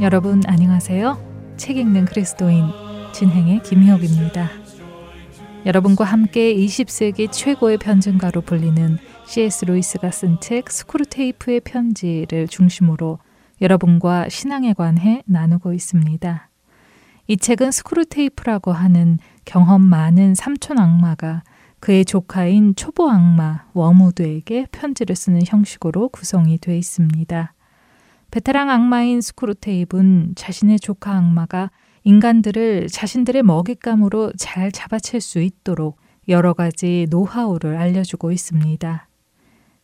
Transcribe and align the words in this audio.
여러분 0.00 0.40
안녕하세요. 0.46 1.54
책 1.58 1.76
읽는 1.76 2.06
그리스도인 2.06 2.64
진행의 3.12 3.62
김희옥입니다. 3.62 4.48
여러분과 5.66 6.04
함께 6.04 6.54
20세기 6.54 7.30
최고의 7.30 7.76
변증가로 7.76 8.40
불리는 8.40 8.96
C.S. 9.26 9.66
루이스가 9.66 10.10
쓴 10.10 10.40
책 10.40 10.70
스크루테이프의 10.70 11.60
편지를 11.60 12.48
중심으로 12.48 13.18
여러분과 13.60 14.30
신앙에 14.30 14.72
관해 14.72 15.22
나누고 15.26 15.74
있습니다. 15.74 16.48
이 17.26 17.36
책은 17.36 17.70
스크루테이프라고 17.70 18.72
하는 18.72 19.18
경험 19.44 19.82
많은 19.82 20.34
삼촌 20.34 20.78
악마가 20.78 21.42
그의 21.78 22.06
조카인 22.06 22.74
초보 22.74 23.10
악마 23.10 23.66
웜우드에게 23.74 24.68
편지를 24.72 25.14
쓰는 25.14 25.42
형식으로 25.44 26.08
구성이 26.08 26.56
되어 26.56 26.74
있습니다. 26.74 27.52
베테랑 28.30 28.70
악마인 28.70 29.20
스크루테이브는 29.20 30.34
자신의 30.36 30.78
조카 30.78 31.16
악마가 31.16 31.70
인간들을 32.04 32.86
자신들의 32.88 33.42
먹잇감으로 33.42 34.32
잘 34.38 34.70
잡아챌 34.70 35.18
수 35.18 35.40
있도록 35.40 35.98
여러 36.28 36.52
가지 36.52 37.06
노하우를 37.10 37.76
알려주고 37.76 38.30
있습니다. 38.30 39.08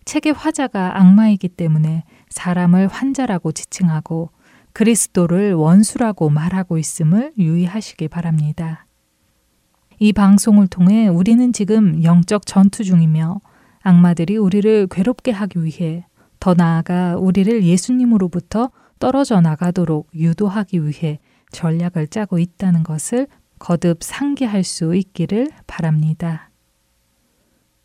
책의 0.04 0.32
화자가 0.32 1.00
악마이기 1.00 1.48
때문에 1.48 2.04
사람을 2.30 2.86
환자라고 2.86 3.50
지칭하고 3.50 4.30
그리스도를 4.72 5.54
원수라고 5.54 6.30
말하고 6.30 6.78
있음을 6.78 7.32
유의하시기 7.36 8.06
바랍니다. 8.08 8.86
이 9.98 10.12
방송을 10.12 10.68
통해 10.68 11.08
우리는 11.08 11.52
지금 11.52 12.04
영적 12.04 12.46
전투 12.46 12.84
중이며 12.84 13.40
악마들이 13.80 14.36
우리를 14.36 14.86
괴롭게 14.88 15.32
하기 15.32 15.64
위해 15.64 16.06
더 16.40 16.54
나아가 16.54 17.16
우리를 17.16 17.64
예수님으로부터 17.64 18.70
떨어져 18.98 19.40
나가도록 19.40 20.08
유도하기 20.14 20.84
위해 20.86 21.18
전략을 21.52 22.08
짜고 22.08 22.38
있다는 22.38 22.82
것을 22.82 23.26
거듭 23.58 24.02
상기할 24.02 24.64
수 24.64 24.94
있기를 24.94 25.50
바랍니다. 25.66 26.50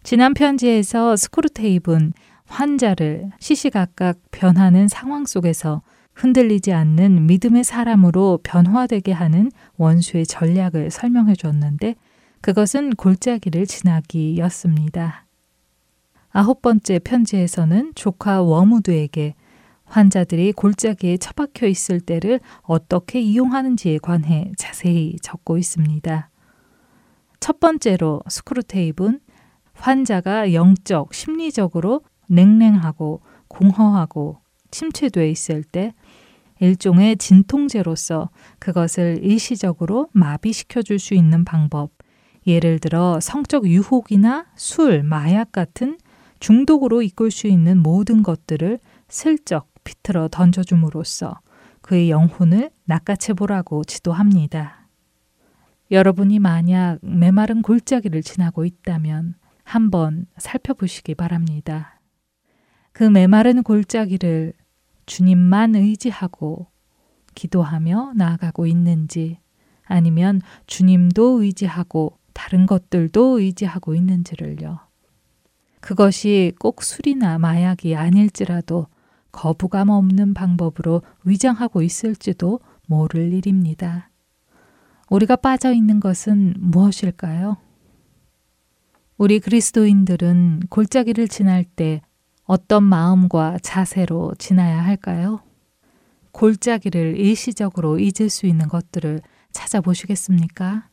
지난 0.03 0.33
편지에서 0.33 1.15
스크루테이브는 1.15 2.13
환자를 2.47 3.31
시시각각 3.39 4.17
변하는 4.31 4.87
상황 4.87 5.25
속에서 5.25 5.81
흔들리지 6.13 6.73
않는 6.73 7.27
믿음의 7.27 7.63
사람으로 7.63 8.39
변화되게 8.43 9.11
하는 9.11 9.51
원수의 9.77 10.25
전략을 10.25 10.91
설명해 10.91 11.35
줬는데 11.35 11.95
그것은 12.41 12.95
골짜기를 12.95 13.65
지나기였습니다. 13.65 15.25
아홉 16.31 16.61
번째 16.61 16.99
편지에서는 16.99 17.91
조카 17.95 18.41
워무드에게 18.41 19.35
환자들이 19.83 20.53
골짜기에 20.53 21.17
처박혀 21.17 21.67
있을 21.67 21.99
때를 21.99 22.39
어떻게 22.61 23.19
이용하는지에 23.19 23.97
관해 23.97 24.51
자세히 24.57 25.17
적고 25.21 25.57
있습니다. 25.57 26.29
첫 27.41 27.59
번째로 27.59 28.21
스크루테이브는 28.29 29.19
환자가 29.73 30.53
영적, 30.53 31.13
심리적으로 31.13 32.01
냉랭하고 32.29 33.21
공허하고 33.49 34.39
침체되어 34.69 35.25
있을 35.25 35.63
때 35.63 35.93
일종의 36.61 37.17
진통제로서 37.17 38.29
그것을 38.59 39.19
일시적으로 39.23 40.07
마비시켜 40.13 40.83
줄 40.83 40.99
수 40.99 41.15
있는 41.15 41.43
방법, 41.43 41.91
예를 42.47 42.79
들어 42.79 43.19
성적 43.19 43.67
유혹이나 43.67 44.45
술, 44.55 45.03
마약 45.03 45.51
같은 45.51 45.97
중독으로 46.41 47.03
이끌 47.03 47.29
수 47.31 47.47
있는 47.47 47.77
모든 47.77 48.23
것들을 48.23 48.79
슬쩍 49.07 49.69
비틀어 49.83 50.27
던져줌으로써 50.29 51.39
그의 51.81 52.09
영혼을 52.09 52.71
낚아채 52.85 53.33
보라고 53.33 53.83
지도합니다. 53.83 54.87
여러분이 55.91 56.39
만약 56.39 56.97
메마른 57.01 57.61
골짜기를 57.61 58.23
지나고 58.23 58.65
있다면 58.65 59.35
한번 59.63 60.25
살펴보시기 60.37 61.13
바랍니다. 61.13 62.01
그 62.91 63.03
메마른 63.03 63.61
골짜기를 63.61 64.53
주님만 65.05 65.75
의지하고 65.75 66.71
기도하며 67.35 68.13
나아가고 68.15 68.65
있는지 68.65 69.39
아니면 69.85 70.41
주님도 70.65 71.43
의지하고 71.43 72.17
다른 72.33 72.65
것들도 72.65 73.39
의지하고 73.39 73.93
있는지를요. 73.93 74.90
그것이 75.81 76.53
꼭 76.59 76.83
술이나 76.83 77.37
마약이 77.39 77.95
아닐지라도 77.95 78.87
거부감 79.31 79.89
없는 79.89 80.33
방법으로 80.33 81.01
위장하고 81.23 81.81
있을지도 81.81 82.59
모를 82.87 83.33
일입니다. 83.33 84.09
우리가 85.09 85.35
빠져 85.35 85.73
있는 85.73 85.99
것은 85.99 86.53
무엇일까요? 86.57 87.57
우리 89.17 89.39
그리스도인들은 89.39 90.61
골짜기를 90.69 91.27
지날 91.27 91.63
때 91.63 92.01
어떤 92.43 92.83
마음과 92.83 93.59
자세로 93.61 94.33
지나야 94.37 94.83
할까요? 94.83 95.41
골짜기를 96.31 97.17
일시적으로 97.17 97.99
잊을 97.99 98.29
수 98.29 98.45
있는 98.45 98.67
것들을 98.67 99.21
찾아보시겠습니까? 99.51 100.90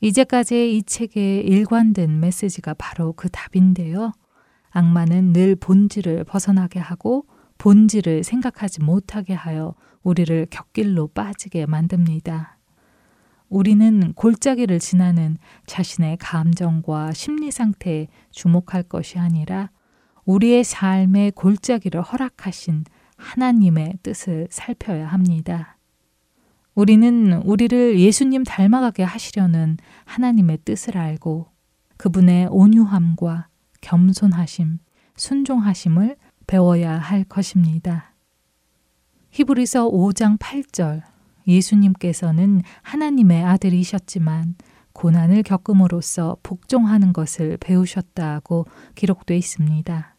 이제까지의 0.00 0.76
이 0.76 0.82
책의 0.82 1.44
일관된 1.46 2.20
메시지가 2.20 2.74
바로 2.74 3.12
그 3.12 3.28
답인데요. 3.28 4.12
악마는 4.70 5.32
늘 5.32 5.56
본질을 5.56 6.24
벗어나게 6.24 6.78
하고 6.78 7.26
본질을 7.58 8.22
생각하지 8.22 8.82
못하게 8.82 9.34
하여 9.34 9.74
우리를 10.02 10.46
격길로 10.50 11.08
빠지게 11.08 11.66
만듭니다. 11.66 12.58
우리는 13.48 14.12
골짜기를 14.12 14.78
지나는 14.78 15.38
자신의 15.66 16.18
감정과 16.18 17.12
심리 17.12 17.50
상태에 17.50 18.08
주목할 18.30 18.84
것이 18.84 19.18
아니라 19.18 19.70
우리의 20.26 20.62
삶의 20.62 21.32
골짜기를 21.32 22.02
허락하신 22.02 22.84
하나님의 23.16 23.94
뜻을 24.02 24.46
살펴야 24.50 25.06
합니다. 25.06 25.77
우리는 26.78 27.32
우리를 27.42 27.98
예수님 27.98 28.44
닮아가게 28.44 29.02
하시려는 29.02 29.78
하나님의 30.04 30.58
뜻을 30.64 30.96
알고 30.96 31.48
그분의 31.96 32.46
온유함과 32.52 33.48
겸손하심, 33.80 34.78
순종하심을 35.16 36.16
배워야 36.46 36.96
할 36.96 37.24
것입니다. 37.24 38.14
히브리서 39.30 39.90
5장 39.90 40.38
8절 40.38 41.02
예수님께서는 41.48 42.62
하나님의 42.82 43.42
아들이셨지만 43.42 44.54
고난을 44.92 45.42
겪음으로써 45.42 46.36
복종하는 46.44 47.12
것을 47.12 47.56
배우셨다고 47.56 48.66
기록되어 48.94 49.36
있습니다. 49.36 50.14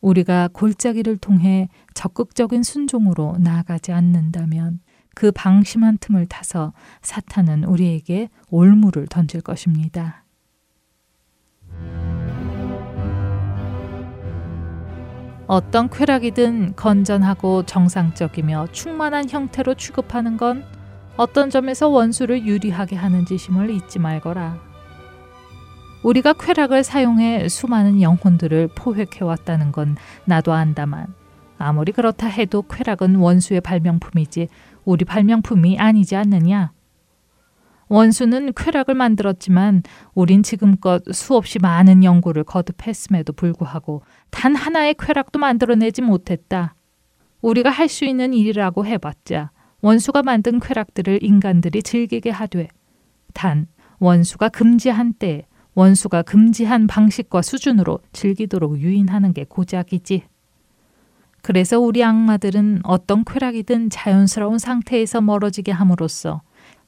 우리가 0.00 0.48
골짜기를 0.54 1.18
통해 1.18 1.68
적극적인 1.92 2.62
순종으로 2.62 3.36
나아가지 3.38 3.92
않는다면 3.92 4.80
그 5.14 5.32
방심한 5.32 5.98
틈을 5.98 6.26
타서 6.26 6.72
사탄은 7.02 7.64
우리에게 7.64 8.28
올무를 8.50 9.06
던질 9.06 9.40
것입니다. 9.40 10.24
어떤 15.48 15.88
쾌락이든 15.88 16.76
건전하고 16.76 17.64
정상적이며 17.64 18.68
충만한 18.72 19.30
형태로 19.30 19.74
취급하는 19.74 20.36
건 20.36 20.62
어떤 21.16 21.48
점에서 21.48 21.88
원수를 21.88 22.46
유리하게 22.46 22.96
하는 22.96 23.24
짓임을 23.24 23.70
잊지 23.70 23.98
말거라. 23.98 24.58
우리가 26.02 26.34
쾌락을 26.34 26.84
사용해 26.84 27.48
수많은 27.48 28.02
영혼들을 28.02 28.68
포획해 28.74 29.24
왔다는 29.24 29.72
건 29.72 29.96
나도 30.26 30.52
안다만 30.52 31.06
아무리 31.58 31.92
그렇다 31.92 32.28
해도 32.28 32.62
쾌락은 32.62 33.16
원수의 33.16 33.60
발명품이지 33.62 34.48
우리 34.88 35.04
발명품이 35.04 35.78
아니지 35.78 36.16
않느냐? 36.16 36.72
원수는 37.90 38.54
쾌락을 38.54 38.94
만들었지만 38.94 39.82
우린 40.14 40.42
지금껏 40.42 41.02
수없이 41.12 41.58
많은 41.58 42.04
연구를 42.04 42.42
거듭했음에도 42.44 43.34
불구하고 43.34 44.00
단 44.30 44.54
하나의 44.54 44.94
쾌락도 44.98 45.38
만들어내지 45.38 46.00
못했다. 46.00 46.74
우리가 47.42 47.68
할 47.68 47.88
수 47.88 48.06
있는 48.06 48.32
일이라고 48.32 48.86
해봤자 48.86 49.50
원수가 49.82 50.22
만든 50.22 50.58
쾌락들을 50.58 51.22
인간들이 51.22 51.82
즐기게 51.82 52.30
하되 52.30 52.68
단 53.34 53.66
원수가 53.98 54.48
금지한 54.48 55.12
때 55.18 55.46
원수가 55.74 56.22
금지한 56.22 56.86
방식과 56.86 57.42
수준으로 57.42 58.00
즐기도록 58.12 58.78
유인하는 58.78 59.34
게 59.34 59.44
고작이지. 59.44 60.24
그래서 61.42 61.78
우리 61.78 62.04
악마들은 62.04 62.80
어떤 62.84 63.24
쾌락이든 63.24 63.90
자연스러운 63.90 64.58
상태에서 64.58 65.20
멀어지게 65.20 65.72
함으로써 65.72 66.42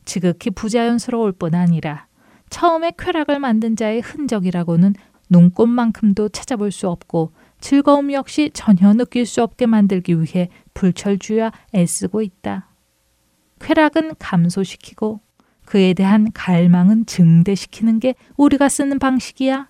지극히 0.04 0.50
부자연스러울 0.50 1.32
뿐 1.32 1.54
아니라 1.54 2.06
처음에 2.50 2.92
쾌락을 2.98 3.38
만든 3.38 3.76
자의 3.76 4.00
흔적이라고는 4.00 4.94
눈꽃만큼도 5.30 6.30
찾아볼 6.30 6.72
수 6.72 6.88
없고 6.88 7.32
즐거움 7.60 8.12
역시 8.12 8.50
전혀 8.52 8.92
느낄 8.92 9.26
수 9.26 9.42
없게 9.42 9.66
만들기 9.66 10.20
위해 10.20 10.48
불철주야 10.74 11.52
애쓰고 11.74 12.22
있다. 12.22 12.68
쾌락은 13.60 14.14
감소시키고 14.18 15.20
그에 15.66 15.94
대한 15.94 16.32
갈망은 16.32 17.06
증대시키는 17.06 18.00
게 18.00 18.14
우리가 18.36 18.68
쓰는 18.68 18.98
방식이야. 18.98 19.68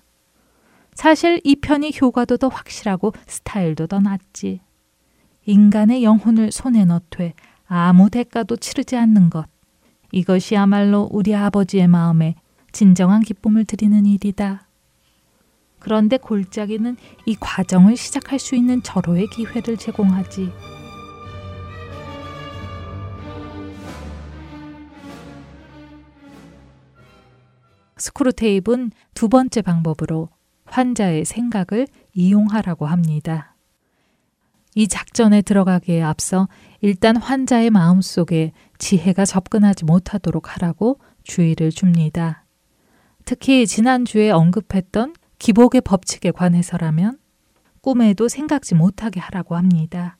사실 0.95 1.41
이 1.45 1.57
편이 1.57 1.93
효과도 2.01 2.37
더 2.37 2.49
확실하고 2.49 3.13
스타일도 3.27 3.87
더 3.87 4.01
낫지. 4.01 4.61
인간의 5.51 6.05
영혼을 6.05 6.53
손에 6.53 6.85
넣되 6.85 7.35
아무 7.67 8.09
대가도 8.09 8.57
치르지 8.57 8.97
않는 8.97 9.31
것. 9.31 9.47
이것이야말로 10.13 11.09
우리 11.11 11.35
아버지의 11.35 11.89
마음에 11.89 12.37
진정한 12.71 13.23
기쁨을 13.23 13.65
드리는 13.65 14.07
일이다. 14.07 14.69
그런데 15.81 16.19
골짜기는 16.19 16.97
이 17.27 17.35
과정을 17.35 17.97
시작할 17.97 18.39
수 18.39 18.55
있는 18.55 18.81
절호의 18.81 19.27
기회를 19.31 19.77
제공하지. 19.77 20.53
스크루테이프는 27.97 28.93
두 29.15 29.29
번째 29.29 29.63
방법으로 29.63 30.29
환자의 30.67 31.25
생각을 31.25 31.89
이용하라고 32.15 32.87
합니다. 32.87 33.57
이 34.75 34.87
작전에 34.87 35.43
들어가기에 35.43 36.03
앞서 36.03 36.49
일단 36.81 37.17
환자의 37.17 37.71
마음 37.71 38.01
속에 38.01 38.53
지혜가 38.79 39.25
접근하지 39.25 39.85
못하도록 39.85 40.55
하라고 40.55 41.01
주의를 41.25 41.71
줍니다. 41.71 42.45
특히 43.25 43.67
지난주에 43.67 44.31
언급했던 44.31 45.15
기복의 45.39 45.81
법칙에 45.83 46.31
관해서라면 46.31 47.19
꿈에도 47.81 48.29
생각지 48.29 48.75
못하게 48.75 49.21
하라고 49.21 49.57
합니다. 49.57 50.17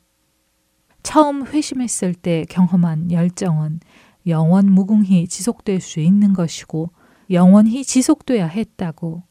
처음 1.03 1.45
회심했을 1.45 2.13
때 2.13 2.45
경험한 2.49 3.11
열정은 3.11 3.79
영원 4.27 4.71
무궁히 4.71 5.27
지속될 5.27 5.81
수 5.81 5.99
있는 5.99 6.33
것이고 6.33 6.91
영원히 7.31 7.83
지속돼야 7.83 8.47
했다고 8.47 9.23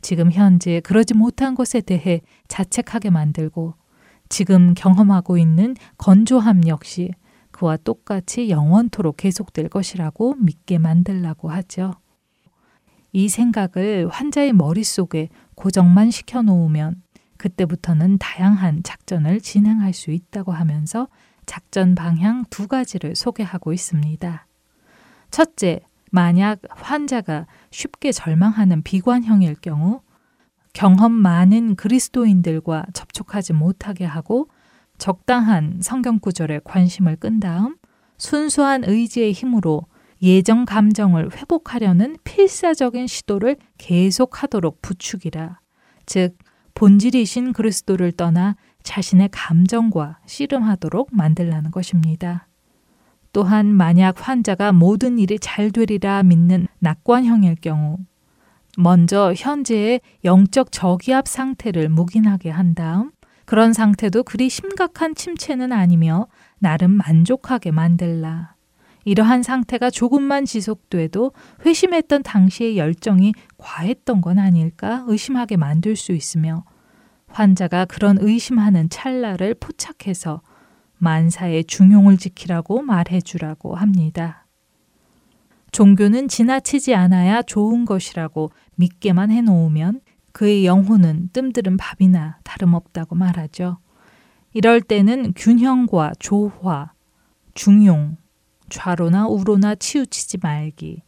지금 0.00 0.30
현재 0.30 0.80
그러지 0.80 1.14
못한 1.14 1.54
것에 1.54 1.80
대해 1.80 2.20
자책하게 2.48 3.10
만들고 3.10 3.74
지금 4.28 4.74
경험하고 4.74 5.38
있는 5.38 5.74
건조함 5.96 6.66
역시 6.68 7.10
그와 7.50 7.76
똑같이 7.76 8.50
영원토록 8.50 9.16
계속될 9.16 9.68
것이라고 9.68 10.34
믿게 10.36 10.78
만들라고 10.78 11.50
하죠. 11.50 11.94
이 13.12 13.28
생각을 13.28 14.08
환자의 14.10 14.52
머릿속에 14.52 15.28
고정만 15.54 16.10
시켜 16.10 16.42
놓으면 16.42 17.02
그때부터는 17.36 18.18
다양한 18.18 18.82
작전을 18.82 19.40
진행할 19.40 19.92
수 19.92 20.10
있다고 20.10 20.52
하면서 20.52 21.08
작전 21.46 21.94
방향 21.94 22.44
두 22.50 22.68
가지를 22.68 23.16
소개하고 23.16 23.72
있습니다. 23.72 24.46
첫째, 25.30 25.80
만약 26.10 26.60
환자가 26.70 27.46
쉽게 27.70 28.12
절망하는 28.12 28.82
비관형일 28.82 29.56
경우 29.60 30.00
경험 30.78 31.10
많은 31.10 31.74
그리스도인들과 31.74 32.86
접촉하지 32.92 33.52
못하게 33.52 34.04
하고 34.04 34.48
적당한 34.96 35.80
성경 35.82 36.20
구절에 36.20 36.60
관심을 36.62 37.16
끈 37.16 37.40
다음 37.40 37.76
순수한 38.16 38.84
의지의 38.84 39.32
힘으로 39.32 39.86
예정 40.22 40.64
감정을 40.64 41.32
회복하려는 41.32 42.16
필사적인 42.22 43.08
시도를 43.08 43.56
계속하도록 43.78 44.80
부추기라. 44.80 45.58
즉 46.06 46.38
본질이신 46.74 47.54
그리스도를 47.54 48.12
떠나 48.12 48.54
자신의 48.84 49.30
감정과 49.32 50.20
씨름하도록 50.26 51.08
만들라는 51.10 51.72
것입니다. 51.72 52.46
또한 53.32 53.66
만약 53.66 54.28
환자가 54.28 54.70
모든 54.70 55.18
일이 55.18 55.40
잘 55.40 55.72
되리라 55.72 56.22
믿는 56.22 56.68
낙관형일 56.78 57.56
경우 57.56 57.98
먼저 58.80 59.34
현재의 59.36 60.00
영적 60.24 60.70
저기압 60.70 61.26
상태를 61.26 61.88
묵인하게 61.88 62.50
한 62.50 62.76
다음 62.76 63.10
그런 63.44 63.72
상태도 63.72 64.22
그리 64.22 64.48
심각한 64.48 65.16
침체는 65.16 65.72
아니며 65.72 66.28
나름 66.60 66.92
만족하게 66.92 67.72
만들라. 67.72 68.54
이러한 69.04 69.42
상태가 69.42 69.90
조금만 69.90 70.44
지속돼도 70.44 71.32
회심했던 71.66 72.22
당시의 72.22 72.78
열정이 72.78 73.32
과했던 73.56 74.20
건 74.20 74.38
아닐까 74.38 75.02
의심하게 75.08 75.56
만들 75.56 75.96
수 75.96 76.12
있으며 76.12 76.64
환자가 77.26 77.84
그런 77.84 78.16
의심하는 78.20 78.88
찰나를 78.90 79.56
포착해서 79.58 80.40
만사의 80.98 81.64
중용을 81.64 82.16
지키라고 82.16 82.82
말해주라고 82.82 83.74
합니다. 83.74 84.46
종교는 85.72 86.28
지나치지 86.28 86.94
않아야 86.94 87.42
좋은 87.42 87.84
것이라고 87.84 88.50
믿게만 88.76 89.30
해놓으면 89.30 90.00
그의 90.32 90.66
영혼은 90.66 91.30
뜸들은 91.32 91.76
밥이나 91.76 92.38
다름없다고 92.44 93.14
말하죠. 93.14 93.78
이럴 94.52 94.80
때는 94.80 95.32
균형과 95.34 96.12
조화, 96.18 96.92
중용, 97.54 98.16
좌로나 98.68 99.26
우로나 99.26 99.74
치우치지 99.74 100.38
말기, 100.42 101.02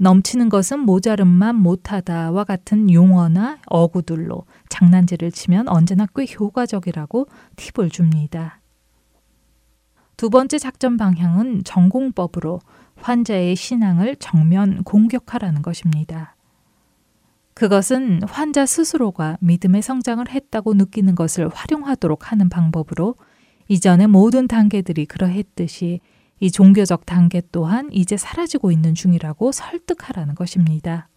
넘치는 0.00 0.48
것은 0.48 0.80
모자름만 0.80 1.56
못하다와 1.56 2.44
같은 2.44 2.90
용어나 2.90 3.58
어구들로 3.66 4.46
장난질을 4.70 5.30
치면 5.30 5.68
언제나 5.68 6.06
꽤 6.16 6.24
효과적이라고 6.24 7.26
팁을 7.56 7.90
줍니다. 7.90 8.62
두 10.16 10.30
번째 10.30 10.58
작전 10.58 10.96
방향은 10.96 11.64
전공법으로 11.64 12.60
환자의 13.02 13.56
신앙을 13.56 14.16
정면 14.16 14.82
공격하라는 14.84 15.62
것입니다. 15.62 16.36
그것은 17.54 18.22
환자 18.22 18.64
스스로가 18.64 19.36
믿음의 19.40 19.82
성장을 19.82 20.26
했다고 20.28 20.74
느끼는 20.74 21.14
것을 21.14 21.48
활용하도록 21.48 22.30
하는 22.30 22.48
방법으로 22.48 23.16
이전의 23.68 24.06
모든 24.08 24.48
단계들이 24.48 25.06
그러했듯이 25.06 26.00
이 26.40 26.50
종교적 26.50 27.04
단계 27.04 27.42
또한 27.52 27.90
이제 27.92 28.16
사라지고 28.16 28.72
있는 28.72 28.94
중이라고 28.94 29.52
설득하라는 29.52 30.34
것입니다. 30.34 31.08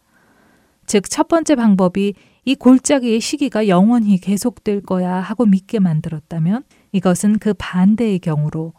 즉, 0.86 1.10
첫 1.10 1.30
번째 1.30 1.56
방법이 1.56 2.13
이 2.46 2.56
골짜기의 2.56 3.22
시기가 3.22 3.70
영원히 3.70 4.18
계속될 4.18 4.82
거야 4.82 5.16
하고 5.16 5.46
믿게 5.46 5.80
만들었다면 5.80 6.63
이것은 6.92 7.40
그 7.40 7.54
반대의 7.54 8.20
경우로 8.20 8.74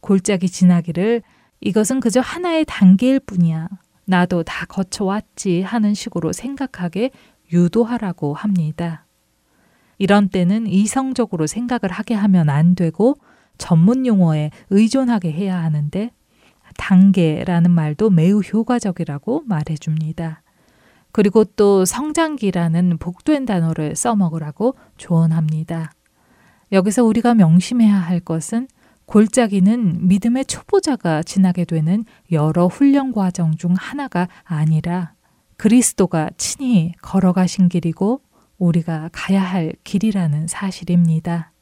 골짜기 0.00 0.48
지나기를 0.48 1.22
이것은 1.60 2.00
그저 2.00 2.20
하나의 2.20 2.64
단계일 2.66 3.20
뿐이야. 3.20 3.68
나도 4.04 4.42
다 4.42 4.66
거쳐왔지 4.66 5.62
하는 5.62 5.94
식으로 5.94 6.32
생각하게 6.32 7.10
유도하라고 7.52 8.34
합니다. 8.34 9.06
이런 9.98 10.28
때는 10.28 10.66
이성적으로 10.66 11.46
생각을 11.46 11.90
하게 11.90 12.14
하면 12.14 12.50
안 12.50 12.74
되고 12.74 13.16
전문 13.58 14.06
용어에 14.06 14.50
의존하게 14.70 15.32
해야 15.32 15.62
하는데 15.62 16.10
단계라는 16.76 17.70
말도 17.70 18.10
매우 18.10 18.40
효과적이라고 18.40 19.44
말해줍니다. 19.46 20.42
그리고 21.12 21.44
또 21.44 21.84
성장기라는 21.84 22.98
복된 22.98 23.46
단어를 23.46 23.94
써먹으라고 23.94 24.74
조언합니다. 24.96 25.92
여기서 26.72 27.04
우리가 27.04 27.34
명심해야 27.34 27.94
할 27.94 28.18
것은 28.18 28.66
골짜기는 29.06 30.08
믿음의 30.08 30.46
초보자가 30.46 31.22
지나게 31.22 31.64
되는 31.64 32.04
여러 32.32 32.66
훈련 32.66 33.12
과정 33.12 33.56
중 33.56 33.74
하나가 33.76 34.28
아니라 34.44 35.14
그리스도가 35.56 36.30
친히 36.36 36.94
걸어가신 37.02 37.68
길이고 37.68 38.22
우리가 38.58 39.10
가야 39.12 39.42
할 39.42 39.72
길이라는 39.84 40.46
사실입니다. 40.46 41.52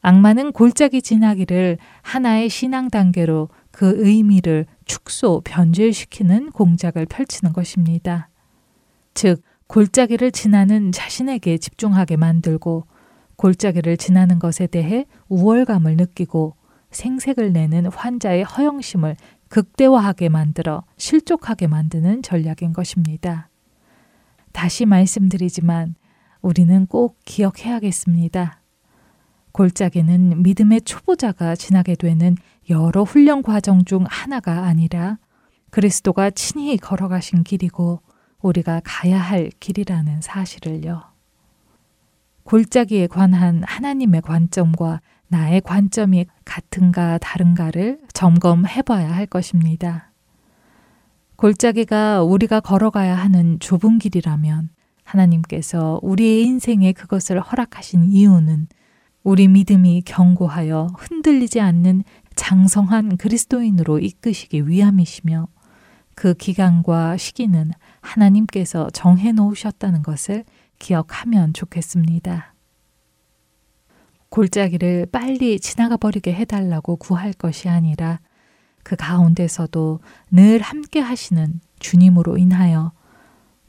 악마는 0.00 0.52
골짜기 0.52 1.02
지나기를 1.02 1.78
하나의 2.02 2.48
신앙 2.48 2.88
단계로 2.88 3.48
그 3.72 3.94
의미를 3.96 4.66
축소, 4.84 5.40
변질시키는 5.44 6.50
공작을 6.50 7.06
펼치는 7.06 7.52
것입니다. 7.52 8.28
즉, 9.14 9.42
골짜기를 9.66 10.30
지나는 10.30 10.92
자신에게 10.92 11.58
집중하게 11.58 12.16
만들고 12.16 12.86
골짜기를 13.38 13.96
지나는 13.96 14.40
것에 14.40 14.66
대해 14.66 15.06
우월감을 15.28 15.96
느끼고 15.96 16.56
생색을 16.90 17.52
내는 17.52 17.86
환자의 17.86 18.42
허영심을 18.42 19.16
극대화하게 19.48 20.28
만들어 20.28 20.82
실족하게 20.96 21.68
만드는 21.68 22.22
전략인 22.22 22.72
것입니다. 22.72 23.48
다시 24.52 24.86
말씀드리지만 24.86 25.94
우리는 26.42 26.86
꼭 26.86 27.18
기억해야겠습니다. 27.24 28.60
골짜기는 29.52 30.42
믿음의 30.42 30.82
초보자가 30.82 31.54
지나게 31.54 31.94
되는 31.94 32.36
여러 32.70 33.04
훈련 33.04 33.42
과정 33.42 33.84
중 33.84 34.04
하나가 34.08 34.64
아니라 34.64 35.18
그리스도가 35.70 36.30
친히 36.30 36.76
걸어가신 36.76 37.44
길이고 37.44 38.02
우리가 38.40 38.80
가야 38.84 39.20
할 39.20 39.50
길이라는 39.60 40.22
사실을요. 40.22 41.17
골짜기에 42.48 43.08
관한 43.08 43.62
하나님의 43.62 44.22
관점과 44.22 45.02
나의 45.26 45.60
관점이 45.60 46.24
같은가 46.46 47.18
다른가를 47.18 48.00
점검해 48.14 48.80
봐야 48.86 49.12
할 49.12 49.26
것입니다. 49.26 50.12
골짜기가 51.36 52.22
우리가 52.22 52.60
걸어가야 52.60 53.14
하는 53.14 53.60
좁은 53.60 53.98
길이라면 53.98 54.70
하나님께서 55.04 56.00
우리의 56.02 56.44
인생에 56.44 56.92
그것을 56.92 57.38
허락하신 57.38 58.04
이유는 58.04 58.68
우리 59.24 59.46
믿음이 59.46 60.04
견고하여 60.06 60.86
흔들리지 60.96 61.60
않는 61.60 62.02
장성한 62.34 63.18
그리스도인으로 63.18 63.98
이끄시기 63.98 64.66
위함이시며 64.66 65.48
그 66.14 66.32
기간과 66.32 67.18
시기는 67.18 67.72
하나님께서 68.00 68.88
정해 68.94 69.32
놓으셨다는 69.32 70.02
것을 70.02 70.44
기억하면 70.78 71.52
좋겠습니다. 71.52 72.54
골짜기를 74.30 75.06
빨리 75.10 75.58
지나가 75.58 75.96
버리게 75.96 76.34
해달라고 76.34 76.96
구할 76.96 77.32
것이 77.32 77.68
아니라 77.68 78.20
그 78.82 78.96
가운데서도 78.96 80.00
늘 80.30 80.60
함께 80.60 81.00
하시는 81.00 81.60
주님으로 81.78 82.38
인하여 82.38 82.92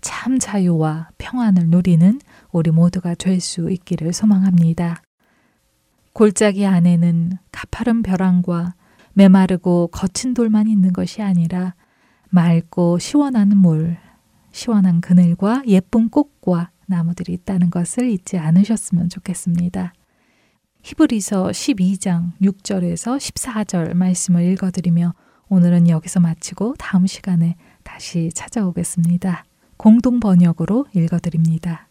참 0.02 0.40
자유와 0.40 1.10
평안을 1.18 1.68
누리는 1.70 2.20
우리 2.52 2.72
모두가 2.72 3.16
될 3.16 3.40
수 3.40 3.70
있기를 3.70 4.14
소망합니다. 4.14 5.02
골짜기 6.14 6.66
안에는 6.66 7.38
가파른 7.52 8.04
벼랑과 8.04 8.74
메마르고 9.14 9.88
거친 9.88 10.34
돌만 10.34 10.68
있는 10.68 10.94
것이 10.94 11.22
아니라 11.22 11.76
맑고 12.30 13.00
시원한 13.00 13.50
물, 13.58 13.98
시원한 14.52 15.02
그늘과 15.02 15.64
예쁜 15.68 16.10
꽃과 16.10 16.72
나무들이 16.90 17.34
있다는 17.34 17.70
것을 17.70 18.10
잊지 18.10 18.38
않으셨으면 18.38 19.10
좋겠습니다. 19.10 19.94
히브리서 20.84 21.48
12장 21.48 22.32
6절에서 22.42 23.18
14절 23.18 23.94
말씀을 23.94 24.44
읽어드리며 24.54 25.14
오늘은 25.50 25.90
여기서 25.90 26.20
마치고 26.20 26.76
다음 26.78 27.06
시간에 27.06 27.56
다시 27.84 28.30
찾아오겠습니다. 28.34 29.44
공동 29.78 30.20
번역으로 30.20 30.88
읽어드립니다. 30.94 31.90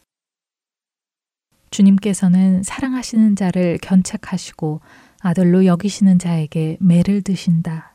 주님께서는 1.71 2.63
사랑하시는 2.63 3.37
자를 3.37 3.79
견책하시고 3.83 4.81
아들로 5.21 5.67
여기시는 5.67 6.19
자에게 6.19 6.79
매를 6.81 7.23
드신다. 7.23 7.95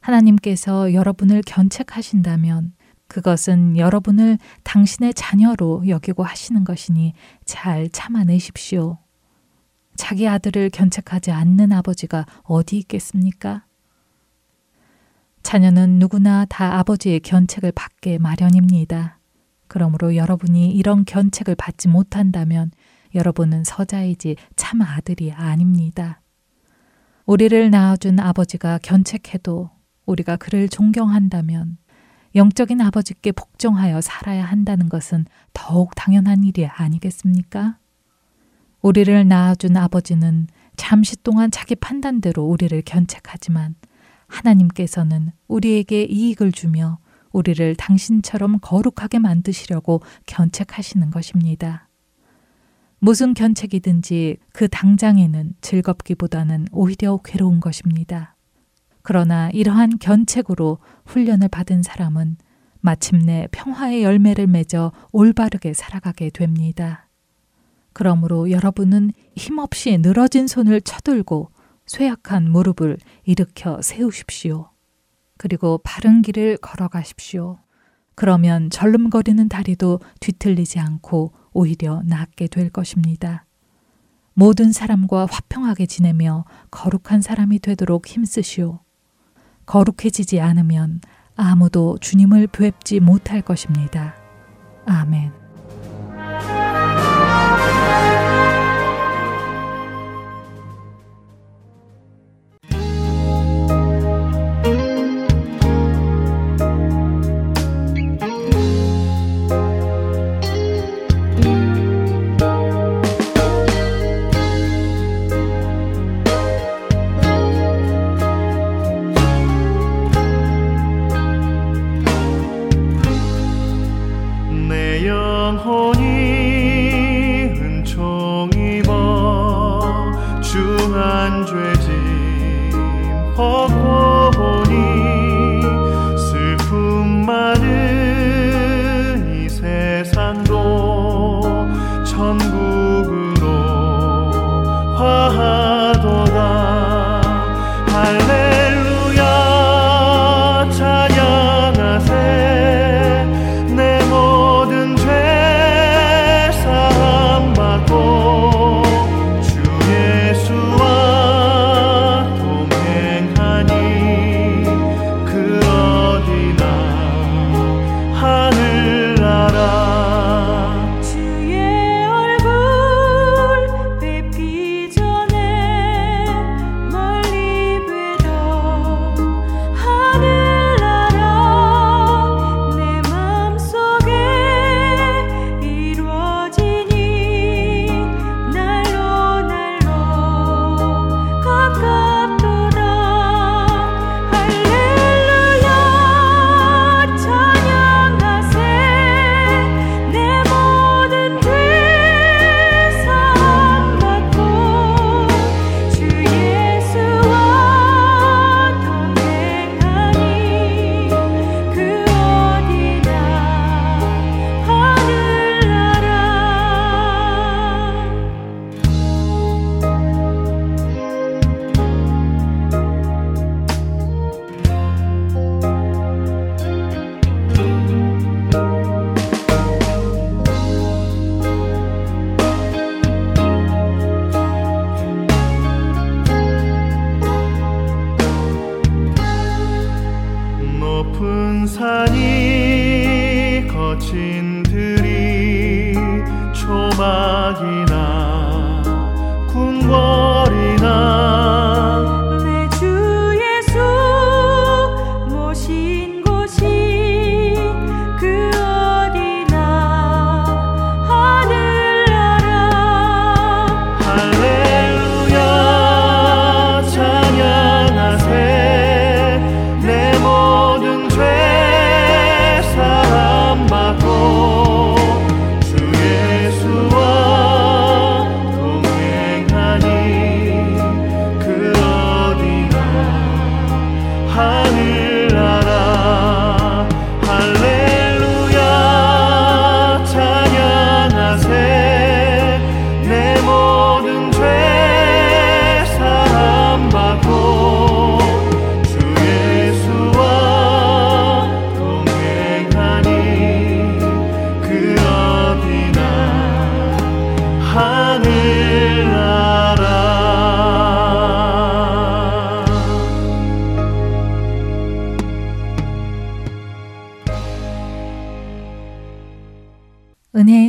하나님께서 0.00 0.92
여러분을 0.92 1.42
견책하신다면 1.46 2.72
그것은 3.12 3.76
여러분을 3.76 4.38
당신의 4.62 5.12
자녀로 5.12 5.86
여기고 5.86 6.24
하시는 6.24 6.64
것이니 6.64 7.12
잘 7.44 7.90
참아내십시오. 7.90 8.96
자기 9.96 10.26
아들을 10.26 10.70
견책하지 10.70 11.30
않는 11.30 11.72
아버지가 11.72 12.24
어디 12.42 12.78
있겠습니까? 12.78 13.66
자녀는 15.42 15.98
누구나 15.98 16.46
다 16.46 16.78
아버지의 16.78 17.20
견책을 17.20 17.72
받게 17.72 18.16
마련입니다. 18.16 19.18
그러므로 19.68 20.16
여러분이 20.16 20.70
이런 20.70 21.04
견책을 21.04 21.54
받지 21.54 21.88
못한다면 21.88 22.70
여러분은 23.14 23.64
서자이지 23.64 24.36
참 24.56 24.80
아들이 24.80 25.32
아닙니다. 25.32 26.22
우리를 27.26 27.70
낳아준 27.70 28.18
아버지가 28.20 28.78
견책해도 28.82 29.68
우리가 30.06 30.36
그를 30.36 30.70
존경한다면 30.70 31.76
영적인 32.34 32.80
아버지께 32.80 33.32
복종하여 33.32 34.00
살아야 34.00 34.44
한다는 34.44 34.88
것은 34.88 35.26
더욱 35.52 35.94
당연한 35.94 36.44
일이 36.44 36.66
아니겠습니까? 36.66 37.78
우리를 38.80 39.28
낳아준 39.28 39.76
아버지는 39.76 40.48
잠시 40.76 41.22
동안 41.22 41.50
자기 41.50 41.74
판단대로 41.74 42.44
우리를 42.44 42.80
견책하지만 42.84 43.74
하나님께서는 44.26 45.32
우리에게 45.46 46.04
이익을 46.04 46.52
주며 46.52 46.98
우리를 47.32 47.74
당신처럼 47.76 48.58
거룩하게 48.60 49.18
만드시려고 49.18 50.02
견책하시는 50.26 51.10
것입니다. 51.10 51.88
무슨 52.98 53.34
견책이든지 53.34 54.36
그 54.52 54.68
당장에는 54.68 55.54
즐겁기보다는 55.60 56.68
오히려 56.70 57.18
괴로운 57.24 57.60
것입니다. 57.60 58.31
그러나 59.02 59.50
이러한 59.50 59.98
견책으로 59.98 60.78
훈련을 61.06 61.48
받은 61.48 61.82
사람은 61.82 62.36
마침내 62.80 63.48
평화의 63.52 64.02
열매를 64.02 64.46
맺어 64.46 64.92
올바르게 65.12 65.72
살아가게 65.72 66.30
됩니다. 66.30 67.08
그러므로 67.92 68.50
여러분은 68.50 69.12
힘없이 69.36 69.98
늘어진 69.98 70.46
손을 70.46 70.80
쳐들고 70.80 71.50
쇠약한 71.86 72.50
무릎을 72.50 72.98
일으켜 73.24 73.80
세우십시오. 73.82 74.70
그리고 75.36 75.78
바른 75.84 76.22
길을 76.22 76.56
걸어가십시오. 76.58 77.58
그러면 78.14 78.70
절름거리는 78.70 79.48
다리도 79.48 80.00
뒤틀리지 80.20 80.78
않고 80.78 81.32
오히려 81.52 82.02
낫게 82.04 82.46
될 82.48 82.70
것입니다. 82.70 83.44
모든 84.34 84.72
사람과 84.72 85.26
화평하게 85.30 85.86
지내며 85.86 86.44
거룩한 86.70 87.20
사람이 87.20 87.58
되도록 87.58 88.06
힘쓰시오. 88.06 88.80
거룩해지지 89.66 90.40
않으면 90.40 91.00
아무도 91.36 91.98
주님을 92.00 92.46
뵙지 92.48 93.00
못할 93.00 93.42
것입니다. 93.42 94.14
아멘. 94.86 95.32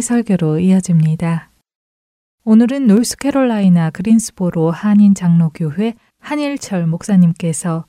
설교로 0.02 0.60
이어집니다. 0.60 1.50
오늘은 2.44 2.86
노스캐롤라이나 2.86 3.92
그린스보로 3.92 4.72
한인 4.72 5.16
장로교회 5.16 5.94
한일철 6.20 6.86
목사님께서 6.86 7.86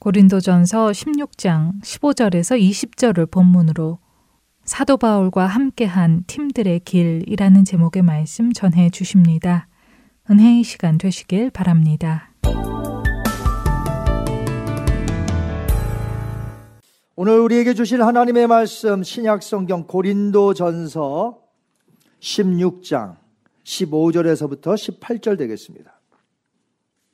고린도전서 0.00 0.90
16장 0.90 1.80
15절에서 1.80 2.60
20절을 2.60 3.30
본문으로 3.30 4.00
사도 4.64 4.96
바울과 4.96 5.46
함께한 5.46 6.24
팀들의 6.26 6.80
길이라는 6.80 7.64
제목의 7.64 8.02
말씀 8.02 8.52
전해 8.52 8.90
주십니다. 8.90 9.68
은혜의 10.28 10.64
시간 10.64 10.98
되시길 10.98 11.50
바랍니다. 11.50 12.32
오늘 17.14 17.40
우리에게 17.40 17.74
주실 17.74 18.02
하나님의 18.02 18.46
말씀 18.46 19.02
신약 19.02 19.42
성경 19.42 19.86
고린도 19.86 20.54
전서 20.54 21.42
16장 22.20 23.16
15절에서부터 23.64 24.72
18절 24.72 25.36
되겠습니다. 25.36 26.00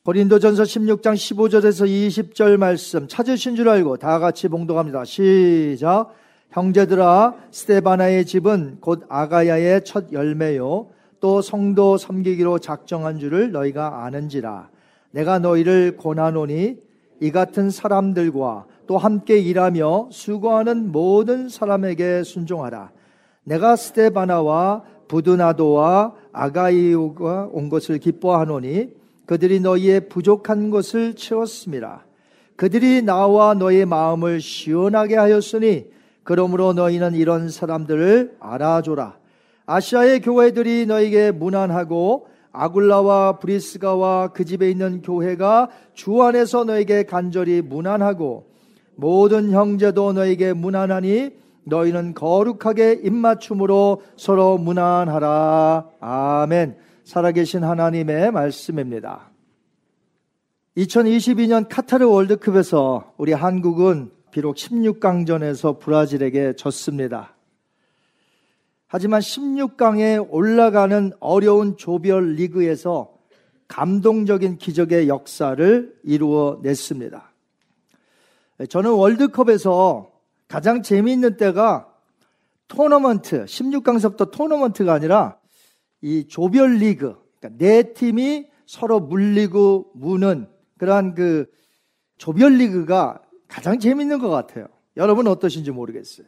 고린도 0.04 0.38
전서 0.38 0.62
16장 0.62 1.14
15절에서 1.14 1.88
20절 1.88 2.58
말씀 2.58 3.08
찾으신 3.08 3.56
줄 3.56 3.68
알고 3.68 3.96
다 3.96 4.20
같이 4.20 4.46
봉독합니다. 4.46 5.04
시작. 5.04 6.11
형제들아 6.50 7.34
스테바나의 7.50 8.24
집은 8.24 8.78
곧 8.80 9.04
아가야의 9.08 9.84
첫 9.84 10.12
열매요 10.12 10.90
또 11.18 11.42
성도 11.42 11.98
섬기기로 11.98 12.61
작정한 12.61 13.18
줄을 13.18 13.50
너희가 13.50 14.04
아는지라 14.04 14.70
내가 15.11 15.40
너희를 15.40 15.96
고나노니 15.96 16.76
이 17.20 17.30
같은 17.32 17.70
사람들과 17.70 18.67
또 18.88 18.96
함께 18.96 19.38
일하며 19.38 20.09
수고하는 20.11 20.90
모든 20.90 21.51
사람에게 21.51 22.24
순종하라 22.24 22.90
내가 23.44 23.77
스테바나와 23.77 24.83
부드나도와 25.09 26.14
아가이오가 26.33 27.51
온 27.53 27.68
것을 27.68 27.98
기뻐하노니 27.98 28.88
그들이 29.27 29.61
너희의 29.61 30.09
부족한 30.09 30.70
것을 30.70 31.14
채웠습니다. 31.14 32.07
그들이 32.57 33.03
나와 33.03 33.53
너의 33.53 33.85
마음을 33.85 34.40
시원하게 34.40 35.16
하였으니 35.16 35.87
그러므로 36.22 36.72
너희는 36.72 37.14
이런 37.14 37.51
사람들을 37.51 38.37
알아줘라. 38.40 39.18
아시아의 39.66 40.20
교회들이 40.22 40.87
너에게 40.87 41.31
무난하고 41.31 42.27
아굴라와 42.53 43.38
브리스가와 43.38 44.29
그 44.29 44.46
집에 44.46 44.70
있는 44.70 45.03
교회가 45.03 45.68
주 45.92 46.22
안에서 46.22 46.64
너에게 46.64 47.03
간절히 47.03 47.61
무난하고 47.61 48.47
모든 49.00 49.52
형제도 49.52 50.12
너에게 50.12 50.52
무난하니 50.52 51.30
너희는 51.62 52.14
거룩하게 52.14 52.94
입맞춤으로 53.04 54.02
서로 54.16 54.58
무난하라. 54.58 55.88
아멘. 56.00 56.76
살아계신 57.04 57.62
하나님의 57.62 58.32
말씀입니다. 58.32 59.30
2022년 60.76 61.68
카타르 61.68 62.08
월드컵에서 62.08 63.12
우리 63.18 63.32
한국은 63.32 64.11
비록 64.32 64.56
16강전에서 64.56 65.78
브라질에게 65.78 66.54
졌습니다. 66.56 67.37
하지만 68.88 69.20
16강에 69.20 70.26
올라가는 70.28 71.12
어려운 71.20 71.76
조별 71.76 72.34
리그에서 72.34 73.12
감동적인 73.68 74.58
기적의 74.58 75.06
역사를 75.06 75.94
이루어 76.02 76.58
냈습니다. 76.64 77.38
저는 78.66 78.90
월드컵에서 78.90 80.11
가장 80.49 80.83
재미있는 80.83 81.37
때가 81.37 81.92
토너먼트, 82.66 83.44
16강서부터 83.44 84.31
토너먼트가 84.31 84.92
아니라 84.92 85.38
이 86.01 86.27
조별 86.27 86.77
리그, 86.77 87.16
그러니까 87.38 87.59
네 87.64 87.92
팀이 87.92 88.47
서로 88.66 89.01
물리고 89.01 89.90
무는 89.94 90.49
그러한 90.79 91.14
그 91.14 91.47
조별 92.18 92.55
리그가 92.55 93.23
가장 93.47 93.79
재밌는 93.79 94.18
것 94.18 94.29
같아요. 94.29 94.66
여러분 94.97 95.27
어떠신지 95.27 95.71
모르겠어요. 95.71 96.27